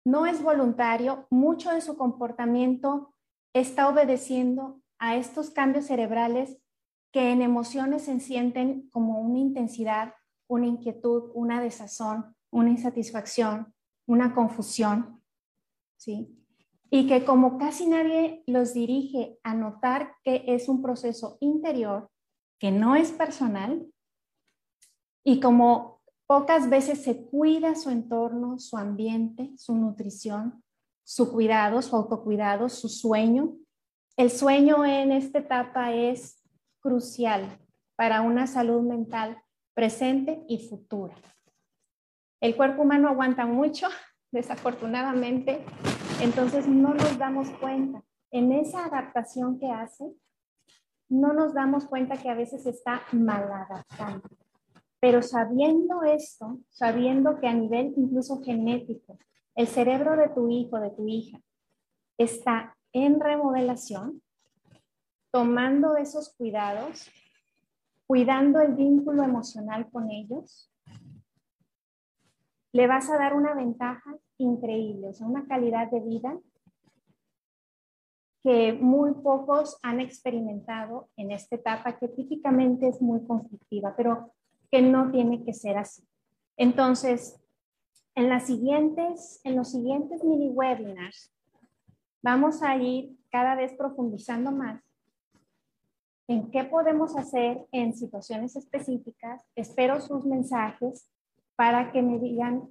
No 0.06 0.25
es 0.25 0.42
voluntario, 0.42 1.27
mucho 1.30 1.70
de 1.70 1.82
su 1.82 1.96
comportamiento 1.96 3.13
está 3.53 3.88
obedeciendo 3.88 4.82
a 5.00 5.15
estos 5.15 5.51
cambios 5.51 5.86
cerebrales 5.86 6.58
que 7.13 7.32
en 7.32 7.42
emociones 7.42 8.06
se 8.06 8.20
sienten 8.20 8.89
como 8.89 9.22
una 9.22 9.38
intensidad, 9.38 10.15
una 10.48 10.68
inquietud, 10.68 11.32
una 11.34 11.62
desazón, 11.62 12.36
una 12.52 12.70
insatisfacción, 12.70 13.74
una 14.06 14.34
confusión, 14.34 15.22
¿sí? 15.98 16.40
y 16.96 17.08
que 17.08 17.26
como 17.26 17.58
casi 17.58 17.88
nadie 17.88 18.44
los 18.46 18.76
dirige 18.76 19.40
a 19.42 19.56
notar 19.56 20.16
que 20.24 20.44
es 20.48 20.70
un 20.70 20.84
proceso 20.84 21.38
interior, 21.40 22.12
que 22.60 22.72
no 22.72 22.96
es 22.96 23.12
personal, 23.12 23.88
y 25.24 25.40
como 25.40 26.02
pocas 26.28 26.70
veces 26.70 27.04
se 27.04 27.26
cuida 27.26 27.74
su 27.76 27.90
entorno, 27.90 28.60
su 28.60 28.78
ambiente, 28.78 29.54
su 29.58 29.76
nutrición, 29.76 30.64
su 31.04 31.32
cuidado, 31.32 31.82
su 31.82 31.96
autocuidado, 31.96 32.70
su 32.70 32.90
sueño. 32.90 33.56
El 34.16 34.30
sueño 34.30 34.86
en 34.86 35.12
esta 35.12 35.40
etapa 35.40 35.94
es 35.94 36.44
crucial 36.80 37.60
para 37.96 38.22
una 38.22 38.48
salud 38.48 38.82
mental 38.82 39.42
presente 39.74 40.44
y 40.48 40.68
futura. 40.68 41.15
El 42.42 42.56
cuerpo 42.56 42.82
humano 42.82 43.10
aguanta 43.10 43.46
mucho, 43.46 43.88
desafortunadamente, 44.32 45.63
entonces 46.22 46.68
no 46.68 46.94
nos 46.94 47.18
damos 47.18 47.50
cuenta. 47.51 48.03
En 48.32 48.51
esa 48.51 48.86
adaptación 48.86 49.60
que 49.60 49.70
hace, 49.70 50.12
no 51.10 51.34
nos 51.34 51.53
damos 51.53 51.86
cuenta 51.86 52.18
que 52.18 52.30
a 52.30 52.34
veces 52.34 52.65
está 52.65 53.03
mal 53.12 53.44
adaptando. 53.51 54.27
Pero 55.00 55.22
sabiendo 55.22 56.01
esto, 56.03 56.60
sabiendo 56.70 57.39
que 57.39 57.48
a 57.48 57.53
nivel 57.53 57.94
incluso 57.98 58.42
genético, 58.42 59.20
el 59.56 59.68
cerebro 59.68 60.15
de 60.15 60.30
tu 60.30 60.50
hijo, 60.50 60.80
de 60.80 60.89
tu 60.92 61.08
hija, 61.08 61.39
está 62.18 62.75
en 62.94 63.20
remodelación, 63.20 64.22
tomando 65.32 65.98
esos 65.98 66.34
cuidados, 66.36 67.12
cuidando 68.08 68.60
el 68.60 68.76
vínculo 68.76 69.24
emocional 69.24 69.90
con 69.90 70.10
ellos, 70.10 70.72
le 72.74 72.88
vas 72.88 73.10
a 73.10 73.18
dar 73.18 73.36
una 73.36 73.54
ventaja 73.54 74.18
increíble, 74.38 75.10
o 75.10 75.14
sea, 75.14 75.28
una 75.28 75.46
calidad 75.46 75.90
de 75.92 76.00
vida 76.00 76.40
que 78.44 78.74
muy 78.74 79.14
pocos 79.14 79.80
han 79.84 80.02
experimentado 80.02 81.10
en 81.16 81.32
esta 81.32 81.56
etapa 81.56 81.98
que 81.98 82.10
típicamente 82.10 82.90
es 82.90 83.02
muy 83.02 83.26
conflictiva, 83.26 83.96
pero 83.96 84.34
que 84.70 84.82
no 84.82 85.12
tiene 85.12 85.46
que 85.46 85.54
ser 85.54 85.78
así. 85.78 86.04
Entonces, 86.58 87.40
en, 88.16 88.26
en 88.26 89.56
los 89.56 89.72
siguientes 89.72 90.24
mini 90.24 90.50
webinars 90.50 91.34
vamos 92.22 92.62
a 92.64 92.76
ir 92.78 93.18
cada 93.30 93.56
vez 93.56 93.74
profundizando 93.74 94.52
más 94.52 94.84
en 96.27 96.51
qué 96.51 96.63
podemos 96.63 97.15
hacer 97.18 97.65
en 97.72 97.96
situaciones 97.96 98.56
específicas. 98.56 99.44
Espero 99.56 100.01
sus 100.01 100.25
mensajes 100.25 101.08
para 101.56 101.92
que 101.92 102.01
me 102.01 102.20
digan 102.20 102.70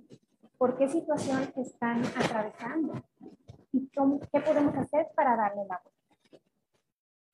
por 0.59 0.77
qué 0.77 0.89
situación 0.89 1.53
están 1.57 2.05
atravesando 2.17 2.95
y 3.73 3.89
qué 3.89 4.41
podemos 4.41 4.77
hacer 4.77 5.09
para 5.15 5.37
darle 5.37 5.65
la 5.69 5.81
vuelta. 5.83 5.93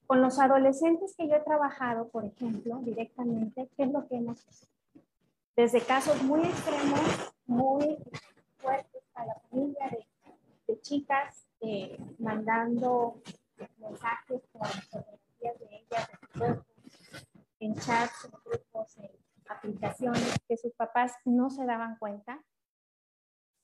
Con 0.07 0.23
los 0.23 0.39
adolescentes 0.39 1.15
que 1.15 1.29
yo 1.29 1.37
he 1.37 1.41
trabajado, 1.41 2.09
por 2.09 2.25
ejemplo, 2.25 2.79
directamente, 2.79 3.69
¿qué 3.77 3.83
es 3.83 3.93
lo 3.93 4.09
que 4.09 4.17
hemos 4.17 4.41
hecho? 4.47 4.67
Desde 5.55 5.83
casos 5.83 6.23
muy 6.23 6.41
extremos, 6.41 7.35
muy 7.47 7.99
fuertes 8.57 9.03
para 9.13 9.27
la 9.27 9.41
familia 9.51 9.91
de, 10.67 10.81
chicas, 10.81 11.47
eh, 11.61 11.99
mandando 12.19 13.21
mensajes 13.79 14.41
con 14.53 14.63
fotografías 14.63 15.59
de 15.59 15.67
ellas, 15.77 16.09
de 16.35 16.63
en 17.61 17.68
chats, 17.81 18.25
en 18.25 18.33
grupos, 18.45 18.97
en 18.99 19.11
aplicaciones, 19.49 20.39
que 20.47 20.57
sus 20.57 20.75
papás 20.75 21.15
no 21.25 21.51
se 21.51 21.65
daban 21.65 21.97
cuenta, 21.99 22.45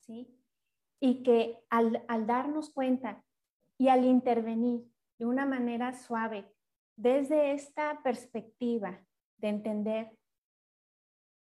¿sí? 0.01 0.41
y 1.01 1.23
que 1.23 1.63
al, 1.69 2.07
darnos 2.27 2.71
cuenta 2.71 3.23
y 3.79 3.89
al 3.89 4.05
intervenir 4.05 4.91
de 5.19 5.27
una 5.27 5.47
manera 5.47 5.93
suave, 5.93 6.51
desde 6.97 7.53
esta 7.53 8.03
perspectiva 8.03 9.05
de 9.39 9.49
entender 9.49 10.17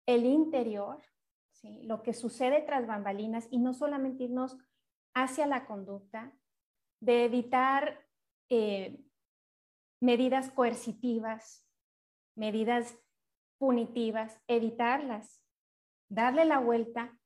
el 0.07 0.25
interior, 0.25 1.01
¿sí? 1.51 1.81
lo 1.83 2.01
que 2.03 2.13
sucede 2.13 2.61
tras 2.61 2.87
bambalinas 2.87 3.47
y 3.51 3.59
no 3.59 3.73
solamente 3.73 4.23
irnos 4.23 4.57
hacia 5.13 5.45
la 5.45 5.65
conducta, 5.65 6.33
de 7.01 7.25
evitar 7.25 8.05
eh, 8.49 8.99
medidas 10.01 10.49
coercitivas, 10.51 11.64
medidas 12.35 12.97
punitivas, 13.57 14.39
evitarlas, 14.47 15.41
darle 16.09 16.45
la 16.45 16.59
vuelta 16.59 17.17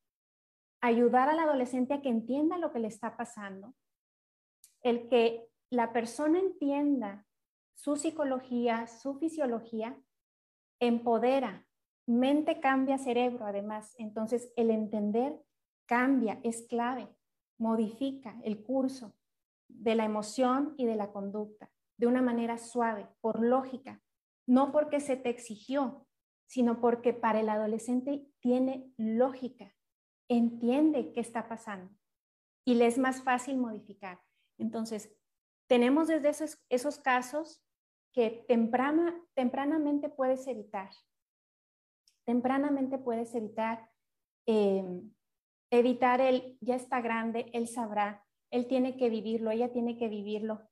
ayudar 0.81 1.29
al 1.29 1.39
adolescente 1.39 1.93
a 1.93 2.01
que 2.01 2.09
entienda 2.09 2.57
lo 2.57 2.71
que 2.71 2.79
le 2.79 2.87
está 2.87 3.17
pasando, 3.17 3.73
el 4.81 5.09
que 5.09 5.47
la 5.69 5.91
persona 5.91 6.39
entienda 6.39 7.25
su 7.75 7.95
psicología, 7.95 8.87
su 8.87 9.15
fisiología, 9.15 10.01
empodera. 10.79 11.65
Mente 12.07 12.59
cambia 12.59 12.97
cerebro, 12.97 13.45
además. 13.45 13.93
Entonces, 13.97 14.51
el 14.55 14.71
entender 14.71 15.39
cambia, 15.85 16.39
es 16.43 16.65
clave, 16.67 17.07
modifica 17.57 18.39
el 18.43 18.63
curso 18.63 19.15
de 19.67 19.95
la 19.95 20.05
emoción 20.05 20.73
y 20.77 20.85
de 20.85 20.95
la 20.95 21.11
conducta 21.11 21.69
de 21.97 22.07
una 22.07 22.21
manera 22.21 22.57
suave, 22.57 23.07
por 23.19 23.41
lógica, 23.41 24.01
no 24.49 24.71
porque 24.71 24.99
se 24.99 25.15
te 25.15 25.29
exigió, 25.29 26.07
sino 26.47 26.81
porque 26.81 27.13
para 27.13 27.39
el 27.39 27.49
adolescente 27.49 28.27
tiene 28.39 28.91
lógica 28.97 29.73
entiende 30.29 31.11
qué 31.11 31.19
está 31.19 31.49
pasando 31.49 31.91
y 32.63 32.75
le 32.75 32.85
es 32.85 32.97
más 32.97 33.23
fácil 33.23 33.57
modificar. 33.57 34.21
Entonces, 34.57 35.11
tenemos 35.67 36.07
desde 36.07 36.29
esos, 36.29 36.63
esos 36.69 36.99
casos 36.99 37.63
que 38.13 38.45
temprana, 38.47 39.19
tempranamente 39.33 40.09
puedes 40.09 40.47
evitar. 40.47 40.89
Tempranamente 42.25 42.97
puedes 42.99 43.33
evitar, 43.33 43.89
eh, 44.45 45.01
evitar 45.71 46.21
el, 46.21 46.57
ya 46.61 46.75
está 46.75 47.01
grande, 47.01 47.49
él 47.53 47.67
sabrá, 47.67 48.25
él 48.51 48.67
tiene 48.67 48.97
que 48.97 49.09
vivirlo, 49.09 49.51
ella 49.51 49.71
tiene 49.71 49.97
que 49.97 50.09
vivirlo. 50.09 50.69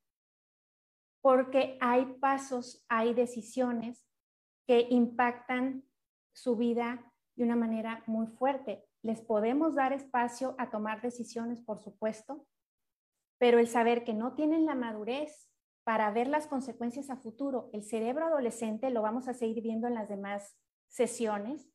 Porque 1.21 1.77
hay 1.81 2.05
pasos, 2.19 2.85
hay 2.89 3.13
decisiones 3.13 4.05
que 4.67 4.87
impactan 4.89 5.83
su 6.33 6.55
vida 6.55 7.11
de 7.35 7.43
una 7.43 7.55
manera 7.55 8.03
muy 8.05 8.27
fuerte. 8.27 8.85
Les 9.01 9.21
podemos 9.21 9.75
dar 9.75 9.93
espacio 9.93 10.55
a 10.57 10.69
tomar 10.69 11.01
decisiones, 11.01 11.61
por 11.61 11.79
supuesto, 11.79 12.45
pero 13.39 13.59
el 13.59 13.67
saber 13.67 14.03
que 14.03 14.13
no 14.13 14.33
tienen 14.33 14.65
la 14.65 14.75
madurez 14.75 15.49
para 15.83 16.11
ver 16.11 16.27
las 16.27 16.47
consecuencias 16.47 17.09
a 17.09 17.17
futuro, 17.17 17.69
el 17.71 17.83
cerebro 17.83 18.25
adolescente, 18.25 18.89
lo 18.89 19.01
vamos 19.01 19.27
a 19.27 19.33
seguir 19.33 19.63
viendo 19.63 19.87
en 19.87 19.93
las 19.93 20.09
demás 20.09 20.57
sesiones, 20.89 21.71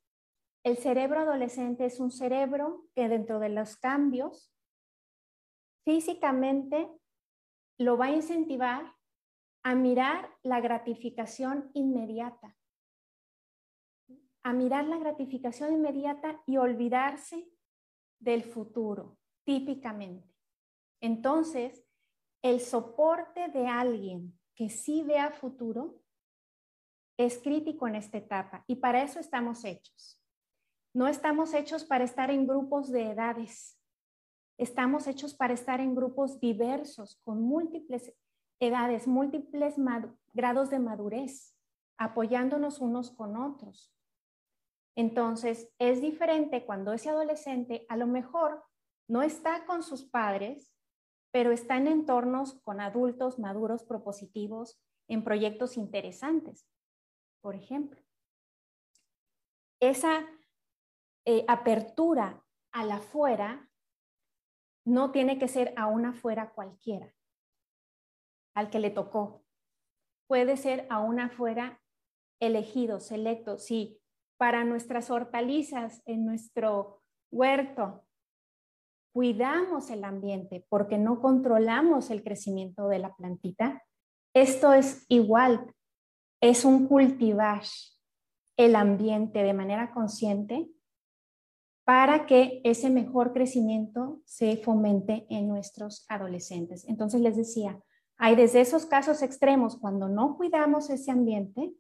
el 0.64 0.76
cerebro 0.76 1.20
adolescente 1.20 1.87
es 1.87 1.98
un 1.98 2.12
cerebro 2.12 2.87
que 2.94 3.09
dentro 3.09 3.40
de 3.40 3.48
los 3.48 3.76
cambios 3.76 4.52
físicamente 5.85 6.88
lo 7.78 7.96
va 7.96 8.07
a 8.07 8.12
incentivar 8.12 8.94
a 9.62 9.75
mirar 9.75 10.31
la 10.42 10.61
gratificación 10.61 11.70
inmediata 11.75 12.57
a 14.42 14.53
mirar 14.53 14.87
la 14.87 14.98
gratificación 14.98 15.72
inmediata 15.72 16.42
y 16.46 16.57
olvidarse 16.57 17.48
del 18.18 18.42
futuro, 18.42 19.18
típicamente. 19.44 20.29
Entonces, 21.01 21.85
el 22.42 22.61
soporte 22.61 23.48
de 23.48 23.66
alguien 23.66 24.38
que 24.55 24.68
sí 24.68 25.03
vea 25.03 25.31
futuro 25.31 26.01
es 27.16 27.38
crítico 27.38 27.87
en 27.87 27.94
esta 27.94 28.18
etapa 28.18 28.64
y 28.66 28.77
para 28.77 29.03
eso 29.03 29.20
estamos 29.20 29.64
hechos. 29.64 30.20
No 30.94 31.07
estamos 31.07 31.55
hechos 31.55 31.85
para 31.85 32.05
estar 32.05 32.31
en 32.31 32.46
grupos 32.46 32.90
de 32.90 33.11
edades. 33.11 33.79
Estamos 34.59 35.07
hechos 35.07 35.35
para 35.35 35.55
estar 35.55 35.81
en 35.81 35.94
grupos 35.94 36.38
diversos, 36.38 37.20
con 37.25 37.40
múltiples 37.40 38.12
edades, 38.62 39.07
múltiples 39.07 39.75
grados 40.33 40.70
de 40.70 40.79
madurez, 40.79 41.57
apoyándonos 41.98 42.81
unos 42.81 43.11
con 43.11 43.37
otros. 43.37 43.92
Entonces, 44.94 45.72
es 45.79 46.01
diferente 46.01 46.64
cuando 46.64 46.92
ese 46.92 47.11
adolescente 47.11 47.87
a 47.88 47.96
lo 47.96 48.07
mejor 48.07 48.62
no 49.09 49.22
está 49.22 49.64
con 49.66 49.83
sus 49.83 50.05
padres, 50.05 50.72
pero 51.33 51.51
está 51.51 51.77
en 51.77 51.88
entornos 51.88 52.61
con 52.62 52.81
adultos 52.81 53.38
maduros, 53.38 53.85
propositivos, 53.85 54.81
en 55.09 55.25
proyectos 55.25 55.77
interesantes, 55.77 56.68
por 57.40 57.55
ejemplo. 57.55 58.01
Esa 59.81 60.27
eh, 61.25 61.44
apertura 61.48 62.44
a 62.70 62.85
la 62.85 63.01
fuera 63.01 63.70
no 64.85 65.11
tiene 65.11 65.38
que 65.38 65.48
ser 65.48 65.72
a 65.77 65.87
una 65.87 66.12
fuera 66.12 66.53
cualquiera, 66.53 67.12
al 68.55 68.71
que 68.71 68.81
le 68.81 68.91
tocó. 68.91 69.45
Puede 70.27 70.57
ser 70.57 70.87
a 70.91 71.01
una 71.01 71.31
fuera 71.31 71.81
elegido, 72.41 73.01
selecto. 73.01 73.59
sí 73.59 73.99
para 74.43 74.65
nuestras 74.65 75.09
hortalizas 75.09 76.03
en 76.05 76.27
nuestro 76.27 77.01
huerto. 77.31 78.05
Cuidamos 79.15 79.88
el 79.88 80.03
ambiente 80.03 80.67
porque 80.69 80.99
no 80.99 81.21
controlamos 81.21 82.11
el 82.11 82.25
crecimiento 82.25 82.88
de 82.88 82.99
la 82.99 83.15
plantita. 83.15 83.85
Esto 84.35 84.73
es 84.73 85.07
igual, 85.09 85.73
es 86.41 86.65
un 86.65 86.88
cultivar 86.88 87.62
el 88.57 88.75
ambiente 88.75 89.45
de 89.45 89.55
manera 89.55 89.93
consciente 89.93 90.69
para 91.85 92.27
que 92.27 92.62
ese 92.65 92.91
mejor 92.91 93.33
crecimiento 93.33 94.23
se 94.25 94.57
fomente 94.57 95.25
en 95.31 95.47
nuestros 95.47 96.05
adolescentes. 96.09 96.85
Entonces 96.88 97.21
les 97.21 97.37
decía, 97.37 97.81
hay 98.25 98.37
desde 98.37 98.61
esos 98.61 98.87
casos 98.87 99.21
extremos 99.21 99.77
cuando 99.77 100.09
no 100.09 100.37
cuidamos 100.37 100.91
ese 100.91 101.11
ambiente, 101.11 101.75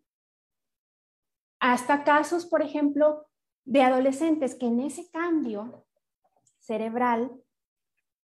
hasta 1.60 2.02
casos, 2.02 2.46
por 2.46 2.62
ejemplo, 2.62 3.28
de 3.64 3.82
adolescentes 3.82 4.56
que 4.56 4.66
en 4.66 4.80
ese 4.80 5.08
cambio 5.12 5.86
cerebral, 6.58 7.30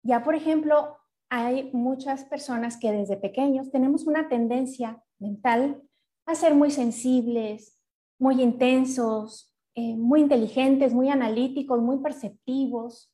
ya 0.04 0.22
por 0.22 0.36
ejemplo, 0.36 0.98
hay 1.30 1.72
muchas 1.72 2.24
personas 2.24 2.76
que 2.76 2.92
desde 2.92 3.16
pequeños 3.16 3.72
tenemos 3.72 4.06
una 4.06 4.28
tendencia 4.28 5.02
mental 5.18 5.82
a 6.26 6.36
ser 6.36 6.54
muy 6.54 6.70
sensibles, 6.70 7.76
muy 8.20 8.40
intensos, 8.40 9.52
eh, 9.74 9.96
muy 9.96 10.20
inteligentes, 10.20 10.94
muy 10.94 11.10
analíticos, 11.10 11.80
muy 11.80 11.98
perceptivos, 11.98 13.12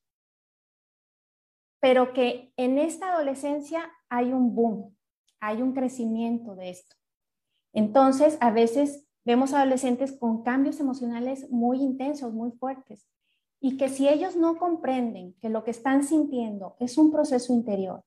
pero 1.81 2.13
que 2.13 2.53
en 2.59 2.77
esta 2.79 3.15
adolescencia 3.15 3.91
hay 4.12 4.35
un 4.35 4.55
boom, 4.55 4.94
hay 5.40 5.62
un 5.62 5.72
crecimiento 5.72 6.55
de 6.55 6.68
esto. 6.68 6.94
Entonces, 7.72 8.37
a 8.42 8.51
veces 8.51 9.09
vemos 9.25 9.55
adolescentes 9.55 10.12
con 10.12 10.42
cambios 10.42 10.81
emocionales 10.81 11.51
muy 11.51 11.81
intensos, 11.81 12.35
muy 12.35 12.51
fuertes, 12.53 13.09
y 13.59 13.79
que 13.79 13.88
si 13.88 14.11
ellos 14.11 14.37
no 14.37 14.59
comprenden 14.59 15.35
que 15.40 15.48
lo 15.48 15.64
que 15.64 15.70
están 15.70 16.05
sintiendo 16.05 16.77
es 16.79 16.98
un 16.98 17.11
proceso 17.11 17.55
interior, 17.55 18.05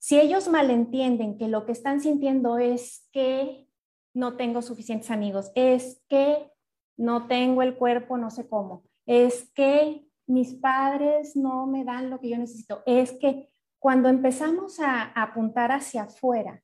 si 0.00 0.18
ellos 0.18 0.48
malentienden 0.48 1.38
que 1.38 1.46
lo 1.46 1.66
que 1.66 1.72
están 1.72 2.00
sintiendo 2.00 2.58
es 2.58 3.08
que 3.12 3.68
no 4.12 4.36
tengo 4.36 4.60
suficientes 4.60 5.12
amigos, 5.12 5.52
es 5.54 6.02
que 6.08 6.50
no 6.96 7.28
tengo 7.28 7.62
el 7.62 7.76
cuerpo, 7.76 8.16
no 8.16 8.32
sé 8.32 8.48
cómo, 8.48 8.82
es 9.06 9.48
que 9.52 10.04
mis 10.26 10.54
padres 10.54 11.36
no 11.36 11.68
me 11.68 11.84
dan 11.84 12.10
lo 12.10 12.18
que 12.18 12.30
yo 12.30 12.38
necesito, 12.38 12.82
es 12.86 13.12
que 13.12 13.51
cuando 13.82 14.08
empezamos 14.08 14.78
a, 14.78 15.10
apuntar 15.20 15.72
hacia 15.72 16.04
afuera 16.04 16.62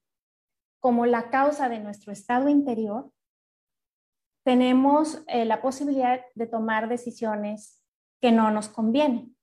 como 0.81 1.05
la 1.05 1.31
causa 1.31 1.69
de 1.69 1.81
nuestro 1.81 2.13
estado 2.13 2.49
interior, 2.49 3.11
tenemos 4.45 5.25
eh, 5.27 5.45
la 5.45 5.61
posibilidad 5.61 6.25
de 6.37 6.47
tomar 6.47 6.89
decisiones 6.89 7.83
que 8.21 8.31
no 8.31 8.53
nos 8.53 8.69
convienen. 8.69 9.37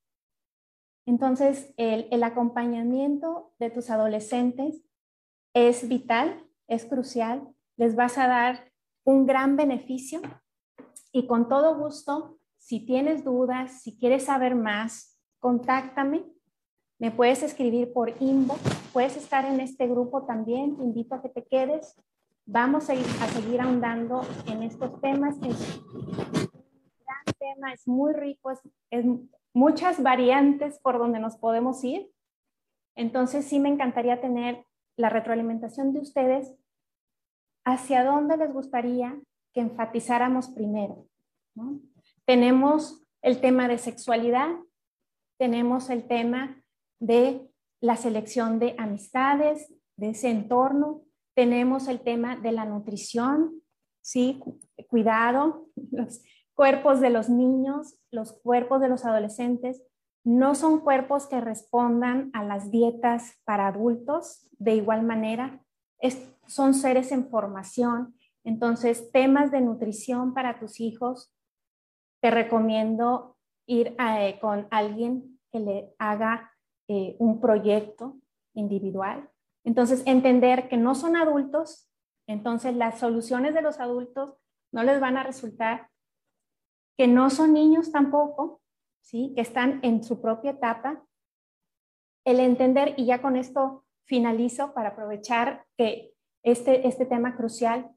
Entonces, 1.06 1.74
el, 1.76 2.08
el 2.12 2.24
acompañamiento 2.24 3.54
de 3.60 3.70
tus 3.70 3.90
adolescentes 3.90 4.82
es 5.54 5.90
vital, 5.90 6.48
es 6.68 6.86
crucial, 6.86 7.54
les 7.76 7.98
vas 7.98 8.18
a 8.18 8.28
dar 8.28 8.72
un 9.04 9.26
gran 9.26 9.58
beneficio 9.58 10.22
y 11.12 11.28
con 11.28 11.50
todo 11.50 11.78
gusto, 11.78 12.40
si 12.58 12.86
tienes 12.86 13.26
dudas, 13.26 13.82
si 13.82 13.98
quieres 13.98 14.24
saber 14.24 14.56
más, 14.56 15.20
contáctame. 15.40 16.35
Me 16.98 17.12
puedes 17.12 17.44
escribir 17.44 17.92
por 17.92 18.14
inbox, 18.22 18.62
puedes 18.94 19.18
estar 19.18 19.44
en 19.46 19.60
este 19.60 19.88
grupo 19.88 20.24
también, 20.24 20.78
te 20.78 20.84
invito 20.84 21.16
a 21.16 21.22
que 21.22 21.30
te 21.30 21.44
quedes. 21.44 21.96
Vamos 22.46 22.90
a, 22.90 22.94
ir, 22.94 23.06
a 23.22 23.28
seguir 23.28 23.60
ahondando 23.60 24.22
en 24.48 24.64
estos 24.64 25.02
temas. 25.02 25.36
Es 25.42 25.82
un 25.94 26.14
gran 27.06 27.26
tema, 27.38 27.74
es 27.74 27.88
muy 27.88 28.14
rico, 28.14 28.52
es 28.92 29.06
muchas 29.54 30.02
variantes 30.02 30.80
por 30.80 30.98
donde 30.98 31.20
nos 31.20 31.38
podemos 31.38 31.84
ir. 31.84 32.10
Entonces 32.96 33.46
sí 33.46 33.60
me 33.60 33.70
encantaría 33.70 34.22
tener 34.22 34.66
la 34.96 35.10
retroalimentación 35.10 35.92
de 35.92 36.00
ustedes 36.00 36.54
hacia 37.66 38.06
dónde 38.06 38.38
les 38.38 38.54
gustaría 38.54 39.20
que 39.54 39.62
enfatizáramos 39.62 40.50
primero. 40.50 41.08
Tenemos 42.26 43.04
el 43.22 43.42
tema 43.42 43.68
de 43.68 43.80
sexualidad, 43.80 44.50
tenemos 45.38 45.90
el 45.90 46.08
tema 46.08 46.62
de 47.06 47.48
la 47.82 47.98
selección 47.98 48.60
de 48.60 48.76
amistades, 48.78 49.74
de 49.98 50.10
ese 50.10 50.30
entorno, 50.30 51.04
tenemos 51.36 51.88
el 51.88 52.00
tema 52.00 52.36
de 52.36 52.52
la 52.52 52.66
nutrición, 52.66 53.62
¿sí? 54.02 54.42
Cuidado, 54.88 55.68
los 55.92 56.22
cuerpos 56.54 57.02
de 57.02 57.10
los 57.10 57.30
niños, 57.30 58.00
los 58.12 58.34
cuerpos 58.34 58.82
de 58.82 58.90
los 58.90 59.06
adolescentes, 59.06 59.84
no 60.24 60.56
son 60.56 60.80
cuerpos 60.80 61.28
que 61.28 61.40
respondan 61.40 62.32
a 62.34 62.44
las 62.44 62.72
dietas 62.72 63.36
para 63.44 63.68
adultos 63.68 64.48
de 64.58 64.76
igual 64.76 65.04
manera, 65.04 65.62
son 66.48 66.74
seres 66.74 67.12
en 67.12 67.30
formación. 67.30 68.16
Entonces, 68.44 69.12
temas 69.12 69.52
de 69.52 69.62
nutrición 69.62 70.34
para 70.34 70.60
tus 70.60 70.80
hijos, 70.80 71.32
te 72.22 72.32
recomiendo 72.32 73.38
ir 73.68 73.96
eh, 74.00 74.38
con 74.40 74.68
alguien 74.72 75.40
que 75.52 75.60
le 75.60 75.96
haga 76.00 76.55
eh, 76.88 77.16
un 77.20 77.40
proyecto 77.42 78.18
individual. 78.54 79.30
Entonces, 79.64 80.04
entender 80.06 80.70
que 80.70 80.78
no 80.78 80.96
son 80.96 81.16
adultos, 81.16 81.90
entonces 82.28 82.76
las 82.76 83.00
soluciones 83.00 83.54
de 83.54 83.62
los 83.62 83.80
adultos 83.80 84.36
no 84.72 84.84
les 84.84 85.00
van 85.00 85.18
a 85.18 85.24
resultar, 85.24 85.90
que 86.98 87.08
no 87.08 87.30
son 87.30 87.54
niños 87.54 87.92
tampoco, 87.92 88.62
¿sí? 89.02 89.34
que 89.36 89.42
están 89.42 89.80
en 89.84 90.04
su 90.04 90.22
propia 90.22 90.52
etapa. 90.52 91.04
El 92.26 92.40
entender, 92.40 92.94
y 92.98 93.06
ya 93.06 93.22
con 93.22 93.36
esto 93.36 93.86
finalizo 94.06 94.74
para 94.74 94.90
aprovechar 94.90 95.66
que 95.78 96.14
este, 96.44 96.88
este 96.88 97.06
tema 97.06 97.36
crucial, 97.36 97.92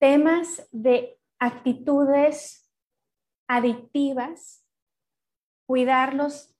temas 0.00 0.66
de 0.72 1.18
actitudes 1.38 2.70
adictivas, 3.48 4.64
cuidarlos 5.66 6.57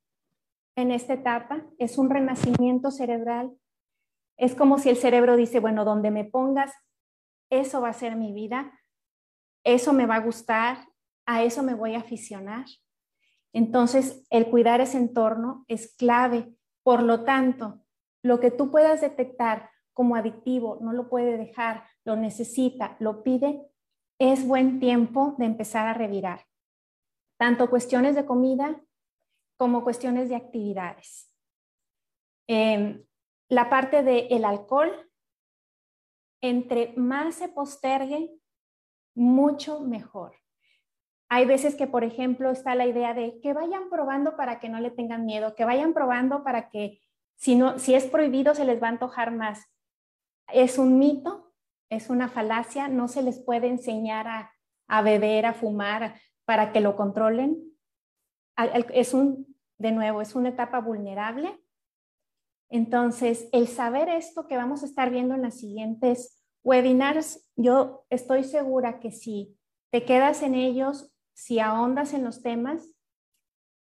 en 0.79 0.93
esta 0.93 1.15
etapa, 1.15 1.67
es 1.79 1.99
un 1.99 2.09
renacimiento 2.09 2.93
cerebral. 2.93 3.53
Es 4.37 4.55
como 4.55 4.79
si 4.79 4.89
el 4.89 4.97
cerebro 4.97 5.37
dice, 5.37 5.59
bueno, 5.59 5.85
donde 5.85 6.13
me 6.13 6.25
pongas, 6.25 6.73
eso 7.51 7.81
va 7.81 7.89
a 7.89 7.95
ser 7.95 8.15
mi 8.15 8.33
vida, 8.33 8.81
eso 9.65 9.93
me 9.93 10.07
va 10.07 10.17
a 10.17 10.21
gustar, 10.21 10.87
a 11.27 11.43
eso 11.43 11.65
me 11.65 11.75
voy 11.75 11.97
a 11.97 11.99
aficionar. 11.99 12.67
Entonces, 13.53 14.25
el 14.31 14.49
cuidar 14.51 14.81
ese 14.81 14.99
entorno 14.99 15.65
es 15.67 15.97
clave. 15.97 16.55
Por 16.85 17.03
lo 17.03 17.25
tanto, 17.25 17.81
lo 18.23 18.39
que 18.39 18.53
tú 18.53 18.71
puedas 18.71 19.01
detectar 19.01 19.71
como 19.93 20.15
adictivo, 20.15 20.79
no 20.81 20.93
lo 20.93 21.09
puede 21.09 21.37
dejar, 21.37 21.83
lo 22.05 22.15
necesita, 22.15 22.97
lo 23.01 23.25
pide, 23.25 23.61
es 24.21 24.47
buen 24.47 24.79
tiempo 24.79 25.35
de 25.39 25.47
empezar 25.47 25.89
a 25.89 25.95
revirar. 25.95 26.47
Tanto 27.37 27.69
cuestiones 27.69 28.15
de 28.15 28.27
comida 28.27 28.81
como 29.59 29.85
cuestiones 29.85 30.31
de 30.31 30.37
actividades. 30.37 31.31
Em, 32.49 33.05
la 33.51 33.69
parte 33.69 34.03
del 34.03 34.45
alcohol, 34.45 34.91
entre 36.41 36.95
más 36.97 37.35
se 37.35 37.49
postergue, 37.49 38.31
mucho 39.15 39.81
mejor. 39.81 40.35
Hay 41.29 41.45
veces 41.45 41.75
que, 41.75 41.87
por 41.87 42.05
ejemplo, 42.05 42.51
está 42.51 42.75
la 42.75 42.87
idea 42.87 43.13
de 43.13 43.41
que 43.43 43.53
vayan 43.53 43.91
probando 43.91 44.37
para 44.37 44.61
que 44.61 44.69
no 44.69 44.81
le 44.81 44.91
tengan 44.91 45.27
miedo, 45.27 45.55
que 45.55 45.65
vayan 45.65 45.93
probando 45.93 46.43
para 46.43 46.71
que 46.71 47.01
si, 47.37 47.55
no, 47.55 47.79
si 47.79 47.95
es 47.95 48.07
prohibido 48.07 48.55
se 48.55 48.65
les 48.65 48.83
va 48.83 48.87
a 48.87 48.91
antojar 48.91 49.33
más. 49.33 49.67
Es 50.53 50.79
un 50.79 50.99
mito, 50.99 51.53
es 51.91 52.09
una 52.09 52.29
falacia, 52.29 52.89
no 52.89 53.09
se 53.09 53.23
les 53.23 53.41
puede 53.41 53.67
enseñar 53.69 54.27
a, 54.29 54.53
a 54.87 55.03
beber, 55.03 55.47
a 55.47 55.53
fumar 55.53 56.19
para 56.47 56.73
que 56.73 56.81
lo 56.81 56.97
controlen. 56.97 57.68
Es 58.93 59.15
un, 59.15 59.57
de 59.79 59.93
nuevo, 59.93 60.21
es 60.21 60.35
una 60.35 60.51
etapa 60.51 60.81
vulnerable. 60.81 61.63
Entonces, 62.71 63.49
el 63.53 63.69
saber 63.69 64.09
esto 64.09 64.47
que 64.47 64.57
vamos 64.57 64.83
a 64.83 64.87
estar 64.87 65.11
viendo 65.11 65.35
en 65.35 65.43
las 65.43 65.59
siguientes 65.59 66.43
webinars, 66.63 67.49
yo 67.57 68.05
estoy 68.11 68.45
segura 68.45 69.01
que 69.01 69.11
si 69.11 69.57
te 69.91 70.05
quedas 70.05 70.43
en 70.43 70.55
ellos, 70.55 71.15
si 71.35 71.61
ahondas 71.61 72.13
en 72.13 72.25
los 72.25 72.43
temas, 72.43 72.95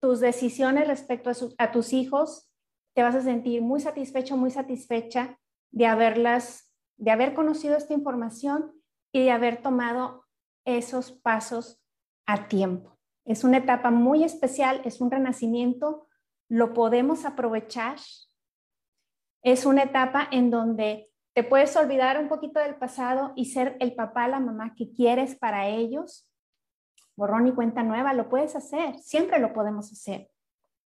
tus 0.00 0.20
decisiones 0.20 0.86
respecto 0.86 1.30
a, 1.58 1.72
tus 1.72 1.92
hijos, 1.92 2.50
te 2.94 3.02
vas 3.02 3.14
a 3.14 3.22
sentir 3.22 3.62
muy 3.62 3.80
satisfecho, 3.80 4.36
muy 4.36 4.50
satisfecha 4.50 5.38
de 5.70 5.86
haberlas, 5.86 6.72
de 6.96 7.10
haber 7.10 7.34
conocido 7.34 7.76
esta 7.76 7.94
información 7.94 8.72
y 9.12 9.24
de 9.24 9.32
haber 9.32 9.60
tomado 9.60 10.24
esos 10.64 11.12
pasos 11.12 11.82
a 12.26 12.48
tiempo. 12.48 12.97
Es 13.28 13.44
una 13.44 13.58
etapa 13.58 13.90
muy 13.90 14.24
especial, 14.24 14.80
es 14.86 15.02
un 15.02 15.10
renacimiento, 15.10 16.08
lo 16.48 16.72
podemos 16.72 17.26
aprovechar. 17.26 17.98
Es 19.42 19.66
una 19.66 19.82
etapa 19.82 20.26
en 20.32 20.50
donde 20.50 21.12
te 21.34 21.44
puedes 21.44 21.76
olvidar 21.76 22.18
un 22.18 22.30
poquito 22.30 22.58
del 22.58 22.76
pasado 22.76 23.34
y 23.36 23.44
ser 23.44 23.76
el 23.80 23.94
papá, 23.94 24.28
la 24.28 24.40
mamá 24.40 24.74
que 24.74 24.90
quieres 24.94 25.36
para 25.36 25.68
ellos. 25.68 26.26
Borrón 27.16 27.46
y 27.46 27.52
cuenta 27.52 27.82
nueva, 27.82 28.14
lo 28.14 28.30
puedes 28.30 28.56
hacer, 28.56 28.98
siempre 29.00 29.38
lo 29.38 29.52
podemos 29.52 29.92
hacer. 29.92 30.30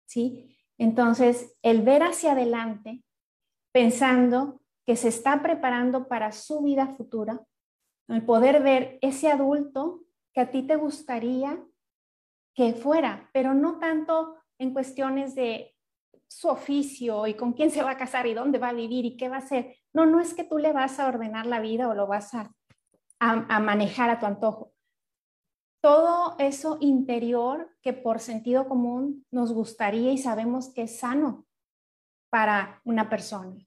¿Sí? 0.05 0.57
Entonces, 0.77 1.57
el 1.61 1.81
ver 1.81 2.01
hacia 2.01 2.31
adelante 2.31 3.03
pensando 3.73 4.61
que 4.85 4.95
se 4.95 5.09
está 5.09 5.41
preparando 5.41 6.07
para 6.07 6.31
su 6.31 6.61
vida 6.61 6.87
futura, 6.95 7.41
el 8.07 8.23
poder 8.23 8.63
ver 8.63 8.99
ese 9.01 9.29
adulto 9.29 10.05
que 10.33 10.39
a 10.39 10.49
ti 10.49 10.63
te 10.63 10.77
gustaría 10.77 11.61
que 12.53 12.73
fuera, 12.73 13.29
pero 13.33 13.53
no 13.53 13.79
tanto 13.79 14.35
en 14.57 14.73
cuestiones 14.73 15.35
de 15.35 15.75
su 16.27 16.47
oficio 16.47 17.27
y 17.27 17.33
con 17.33 17.53
quién 17.53 17.71
se 17.71 17.83
va 17.83 17.91
a 17.91 17.97
casar 17.97 18.25
y 18.25 18.33
dónde 18.33 18.57
va 18.57 18.69
a 18.69 18.73
vivir 18.73 19.05
y 19.05 19.17
qué 19.17 19.27
va 19.27 19.35
a 19.35 19.39
hacer. 19.39 19.75
No, 19.93 20.05
no 20.05 20.19
es 20.19 20.33
que 20.33 20.43
tú 20.43 20.57
le 20.57 20.71
vas 20.71 20.99
a 20.99 21.07
ordenar 21.07 21.45
la 21.45 21.59
vida 21.59 21.89
o 21.89 21.93
lo 21.93 22.07
vas 22.07 22.33
a, 22.33 22.53
a, 23.19 23.59
manejar 23.59 24.09
a 24.09 24.19
tu 24.19 24.25
antojo. 24.25 24.73
Todo 25.81 26.35
eso 26.39 26.77
interior 26.79 27.75
que 27.81 27.93
por 27.93 28.19
sentido 28.19 28.67
común 28.67 29.25
nos 29.31 29.51
gustaría 29.53 30.11
y 30.11 30.17
sabemos 30.17 30.73
que 30.73 30.83
es 30.83 30.99
sano 30.99 31.45
para 32.29 32.81
una 32.85 33.09
persona. 33.09 33.57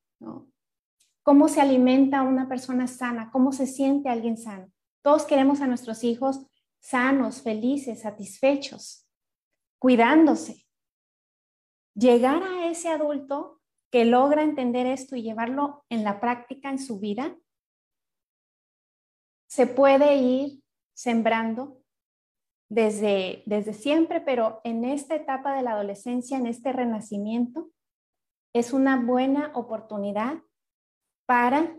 ¿Cómo 1.23 1.49
se 1.49 1.61
alimenta 1.61 2.23
una 2.23 2.49
persona 2.49 2.87
sana? 2.87 3.31
¿Cómo 3.31 3.53
se 3.53 3.67
siente 3.67 4.09
alguien 4.09 4.37
sano? 4.37 4.71
Todos 5.03 5.25
queremos 5.25 5.61
a 5.61 5.67
nuestros 5.67 6.03
hijos 6.03 6.47
sanos, 6.85 7.41
felices, 7.41 8.03
satisfechos, 8.03 9.09
cuidándose. 9.79 10.67
Llegar 11.95 12.43
a 12.43 12.67
ese 12.69 12.91
adulto 12.91 13.63
que 13.91 14.05
logra 14.05 14.43
entender 14.43 14.87
esto 14.87 15.17
y 15.17 15.23
llevarlo 15.23 15.87
en 15.89 16.05
la 16.05 16.21
práctica 16.21 16.69
en 16.69 16.79
su 16.79 17.01
vida 17.01 17.39
se 19.49 19.67
puede 19.67 20.17
ir 20.17 20.63
sembrando 20.95 21.81
desde, 22.69 23.45
desde 23.47 23.73
siempre, 23.73 24.21
pero 24.21 24.61
en 24.65 24.85
esta 24.85 25.15
etapa 25.15 25.57
de 25.57 25.63
la 25.63 25.73
adolescencia, 25.73 26.37
en 26.37 26.47
este 26.47 26.73
renacimiento, 26.73 27.71
es 28.53 28.75
una 28.75 29.01
buena 29.01 29.53
oportunidad 29.55 30.43
para, 31.27 31.79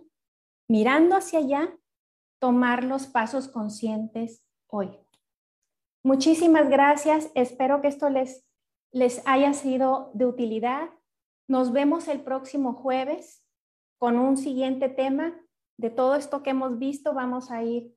mirando 0.67 1.15
hacia 1.15 1.39
allá, 1.39 1.77
tomar 2.39 2.83
los 2.83 3.05
pasos 3.05 3.47
conscientes 3.47 4.44
hoy. 4.75 4.99
Muchísimas 6.03 6.69
gracias. 6.69 7.31
Espero 7.33 7.81
que 7.81 7.87
esto 7.87 8.09
les, 8.09 8.45
les 8.91 9.21
haya 9.25 9.53
sido 9.53 10.11
de 10.13 10.25
utilidad. 10.25 10.89
Nos 11.47 11.71
vemos 11.71 12.07
el 12.07 12.21
próximo 12.21 12.73
jueves 12.73 13.43
con 13.97 14.19
un 14.19 14.37
siguiente 14.37 14.89
tema. 14.89 15.39
De 15.77 15.89
todo 15.89 16.15
esto 16.15 16.43
que 16.43 16.51
hemos 16.51 16.77
visto, 16.77 17.13
vamos 17.13 17.51
a 17.51 17.63
ir 17.63 17.95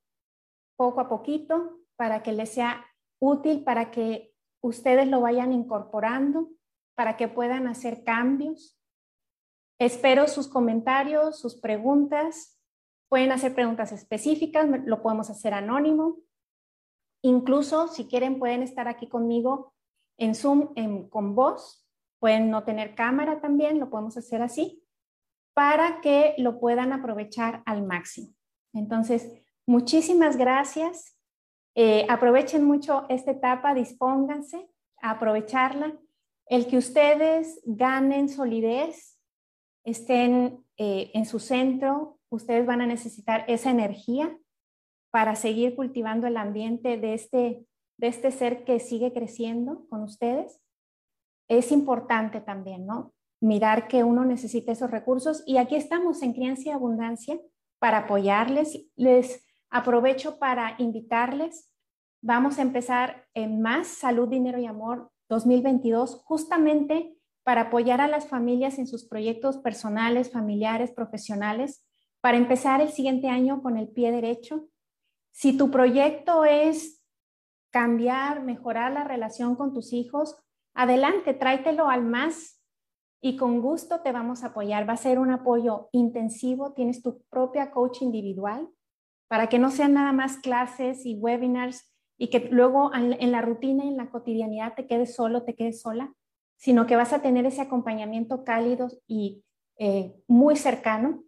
poco 0.77 1.01
a 1.01 1.09
poquito 1.09 1.79
para 1.97 2.23
que 2.23 2.33
les 2.33 2.51
sea 2.51 2.85
útil, 3.21 3.65
para 3.65 3.91
que 3.91 4.33
ustedes 4.63 5.09
lo 5.09 5.21
vayan 5.21 5.53
incorporando, 5.53 6.49
para 6.97 7.17
que 7.17 7.29
puedan 7.29 7.67
hacer 7.67 8.05
cambios. 8.05 8.81
Espero 9.81 10.29
sus 10.29 10.49
comentarios, 10.49 11.39
sus 11.39 11.61
preguntas. 11.61 12.59
Pueden 13.09 13.33
hacer 13.33 13.55
preguntas 13.55 13.93
específicas, 13.93 14.69
lo 14.85 15.03
podemos 15.03 15.31
hacer 15.31 15.55
anónimo. 15.55 16.19
Incluso 17.23 17.89
si 17.89 18.07
quieren 18.07 18.39
pueden 18.39 18.63
estar 18.63 18.89
aquí 18.89 19.09
conmigo 19.09 19.73
en 20.19 20.35
Zoom 20.35 20.75
con 21.09 21.35
voz. 21.35 21.85
Pueden 22.21 22.51
no 22.51 22.65
tener 22.65 22.95
cámara 22.95 23.41
también, 23.41 23.79
lo 23.79 23.91
podemos 23.91 24.17
hacer 24.17 24.43
así, 24.43 24.83
para 25.55 26.01
que 26.01 26.35
lo 26.39 26.59
puedan 26.59 26.93
aprovechar 26.93 27.63
al 27.65 27.85
máximo. 27.85 28.35
Entonces, 28.73 29.33
muchísimas 29.67 30.37
gracias. 30.37 31.17
Eh, 31.77 32.07
aprovechen 32.09 32.65
mucho 32.65 33.07
esta 33.09 33.31
etapa, 33.31 33.73
dispónganse 33.73 34.69
a 35.01 35.11
aprovecharla. 35.13 35.97
El 36.47 36.67
que 36.67 36.79
ustedes 36.79 37.61
ganen 37.65 38.29
solidez, 38.29 39.21
estén 39.85 40.65
eh, 40.77 41.11
en 41.15 41.25
su 41.25 41.39
centro, 41.39 42.19
ustedes 42.31 42.67
van 42.67 42.81
a 42.81 42.87
necesitar 42.87 43.45
esa 43.47 43.71
energía 43.71 44.37
para 45.11 45.35
seguir 45.35 45.75
cultivando 45.77 46.27
el 46.27 46.37
ambiente 46.37 46.99
de 46.99 47.15
este, 47.15 47.67
de 47.97 48.07
este 48.07 48.31
ser 48.31 48.65
que 48.65 48.81
sigue 48.81 49.13
creciendo 49.13 49.87
con 49.89 50.03
ustedes. 50.03 50.61
Es 51.49 51.73
importante 51.73 52.41
también, 52.41 52.87
¿no? 52.87 53.15
Mirar 53.41 53.89
que 53.89 54.05
uno 54.05 54.25
necesita 54.25 54.73
esos 54.73 54.91
recursos 54.91 55.43
y 55.47 55.59
aquí 55.59 55.77
estamos 55.77 56.23
en 56.23 56.33
Crianza 56.33 56.69
y 56.69 56.73
Abundancia 56.73 57.41
para 57.79 57.99
apoyarles. 57.99 58.87
Les 58.97 59.47
aprovecho 59.71 60.39
para 60.39 60.75
invitarles 60.79 61.69
Vamos 62.21 62.59
a 62.59 62.63
empezar 62.63 63.27
en 63.33 63.63
Más 63.63 63.87
Salud, 63.87 64.29
Dinero 64.29 64.59
y 64.59 64.67
Amor 64.67 65.13
2022, 65.29 66.21
justamente 66.25 67.17
para 67.45 67.63
apoyar 67.63 68.01
a 68.01 68.09
las 68.09 68.27
familias 68.27 68.79
en 68.79 68.89
sus 68.89 69.07
proyectos 69.07 69.59
personales, 69.59 70.33
familiares, 70.33 70.91
profesionales, 70.91 71.87
para 72.21 72.37
empezar 72.37 72.81
el 72.81 72.89
siguiente 72.89 73.29
año 73.29 73.63
con 73.63 73.77
el 73.77 73.89
pie 73.89 74.11
derecho. 74.11 74.67
Si 75.39 75.57
tu 75.57 75.71
proyecto 75.71 76.45
es 76.45 77.01
cambiar, 77.71 78.43
mejorar 78.43 78.91
la 78.91 79.05
relación 79.05 79.55
con 79.55 79.73
tus 79.73 79.93
hijos, 79.93 80.37
adelante, 80.75 81.33
tráetelo 81.33 81.89
al 81.89 82.03
más 82.03 82.61
y 83.23 83.37
con 83.37 83.61
gusto 83.61 84.01
te 84.01 84.11
vamos 84.11 84.43
a 84.43 84.49
apoyar. 84.49 84.89
Va 84.89 84.95
a 84.95 84.97
ser 84.97 85.21
un 85.21 85.31
apoyo 85.31 85.91
intensivo, 85.93 86.73
tienes 86.73 87.05
tu 87.05 87.23
propia 87.31 87.71
coach 87.71 88.03
individual 88.03 88.69
para 89.29 89.49
que 89.49 89.61
no 89.61 89.71
sean 89.71 89.93
nada 89.93 90.11
más 90.11 90.39
clases 90.39 91.07
y 91.07 91.15
webinars 91.15 91.89
y 92.19 92.31
que 92.31 92.49
luego 92.51 92.91
en 92.93 93.31
la 93.31 93.41
rutina, 93.41 93.85
en 93.85 93.97
la 93.97 94.11
cotidianidad 94.11 94.75
te 94.75 94.89
quedes 94.89 95.15
solo, 95.15 95.45
te 95.45 95.55
quedes 95.55 95.81
sola, 95.81 96.13
sino 96.57 96.89
que 96.89 96.97
vas 96.97 97.13
a 97.13 97.23
tener 97.23 97.47
ese 97.47 97.61
acompañamiento 97.61 98.43
cálido 98.43 98.89
y 99.07 99.45
eh, 99.77 100.21
muy 100.27 100.57
cercano. 100.57 101.23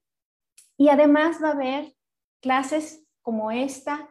Y 0.77 0.89
además 0.89 1.41
va 1.41 1.51
a 1.51 1.53
haber 1.53 1.95
clases 2.41 3.07
como 3.31 3.53
esta 3.53 4.11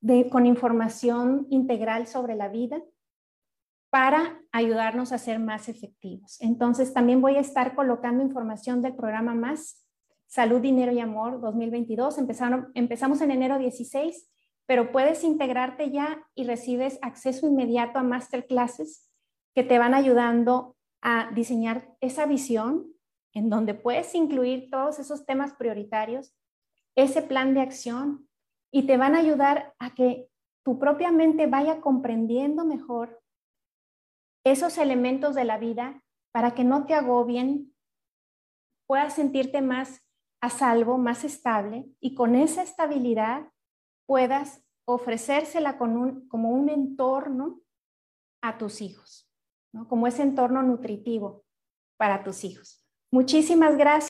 de, 0.00 0.30
con 0.30 0.46
información 0.46 1.48
integral 1.50 2.06
sobre 2.06 2.36
la 2.36 2.48
vida 2.48 2.80
para 3.90 4.40
ayudarnos 4.52 5.10
a 5.10 5.18
ser 5.18 5.40
más 5.40 5.68
efectivos. 5.68 6.40
Entonces, 6.40 6.94
también 6.94 7.20
voy 7.20 7.34
a 7.34 7.40
estar 7.40 7.74
colocando 7.74 8.22
información 8.22 8.80
del 8.80 8.94
programa 8.94 9.34
Más 9.34 9.84
Salud, 10.28 10.60
Dinero 10.60 10.92
y 10.92 11.00
Amor 11.00 11.40
2022. 11.40 12.16
Empezaron, 12.18 12.70
empezamos 12.74 13.20
en 13.22 13.32
enero 13.32 13.58
16 13.58 14.30
pero 14.66 14.92
puedes 14.92 15.24
integrarte 15.24 15.90
ya 15.90 16.24
y 16.34 16.44
recibes 16.44 16.98
acceso 17.02 17.46
inmediato 17.46 17.98
a 17.98 18.02
masterclasses 18.02 19.10
que 19.54 19.64
te 19.64 19.78
van 19.80 19.94
ayudando 19.94 20.76
a 21.02 21.30
diseñar 21.34 21.94
esa 22.00 22.24
visión 22.26 22.86
en 23.32 23.50
donde 23.50 23.74
puedes 23.74 24.14
incluir 24.14 24.70
todos 24.70 25.00
esos 25.00 25.26
temas 25.26 25.52
prioritarios, 25.54 26.34
ese 26.94 27.20
plan 27.20 27.52
de 27.52 27.60
acción 27.60 28.28
y 28.74 28.88
te 28.88 28.96
van 28.96 29.14
a 29.14 29.20
ayudar 29.20 29.72
a 29.78 29.94
que 29.94 30.28
tu 30.64 30.80
propia 30.80 31.12
mente 31.12 31.46
vaya 31.46 31.80
comprendiendo 31.80 32.64
mejor 32.64 33.22
esos 34.44 34.78
elementos 34.78 35.36
de 35.36 35.44
la 35.44 35.58
vida 35.58 36.02
para 36.32 36.56
que 36.56 36.64
no 36.64 36.84
te 36.84 36.94
agobien, 36.94 37.72
puedas 38.88 39.14
sentirte 39.14 39.62
más 39.62 40.02
a 40.40 40.50
salvo, 40.50 40.98
más 40.98 41.22
estable 41.22 41.86
y 42.00 42.16
con 42.16 42.34
esa 42.34 42.64
estabilidad 42.64 43.46
puedas 44.06 44.64
ofrecérsela 44.86 45.78
como 45.78 46.50
un 46.50 46.68
entorno 46.68 47.60
a 48.42 48.58
tus 48.58 48.82
hijos, 48.82 49.30
como 49.88 50.08
ese 50.08 50.22
entorno 50.22 50.64
nutritivo 50.64 51.44
para 51.96 52.24
tus 52.24 52.42
hijos. 52.42 52.84
Muchísimas 53.12 53.76
gracias. 53.76 54.02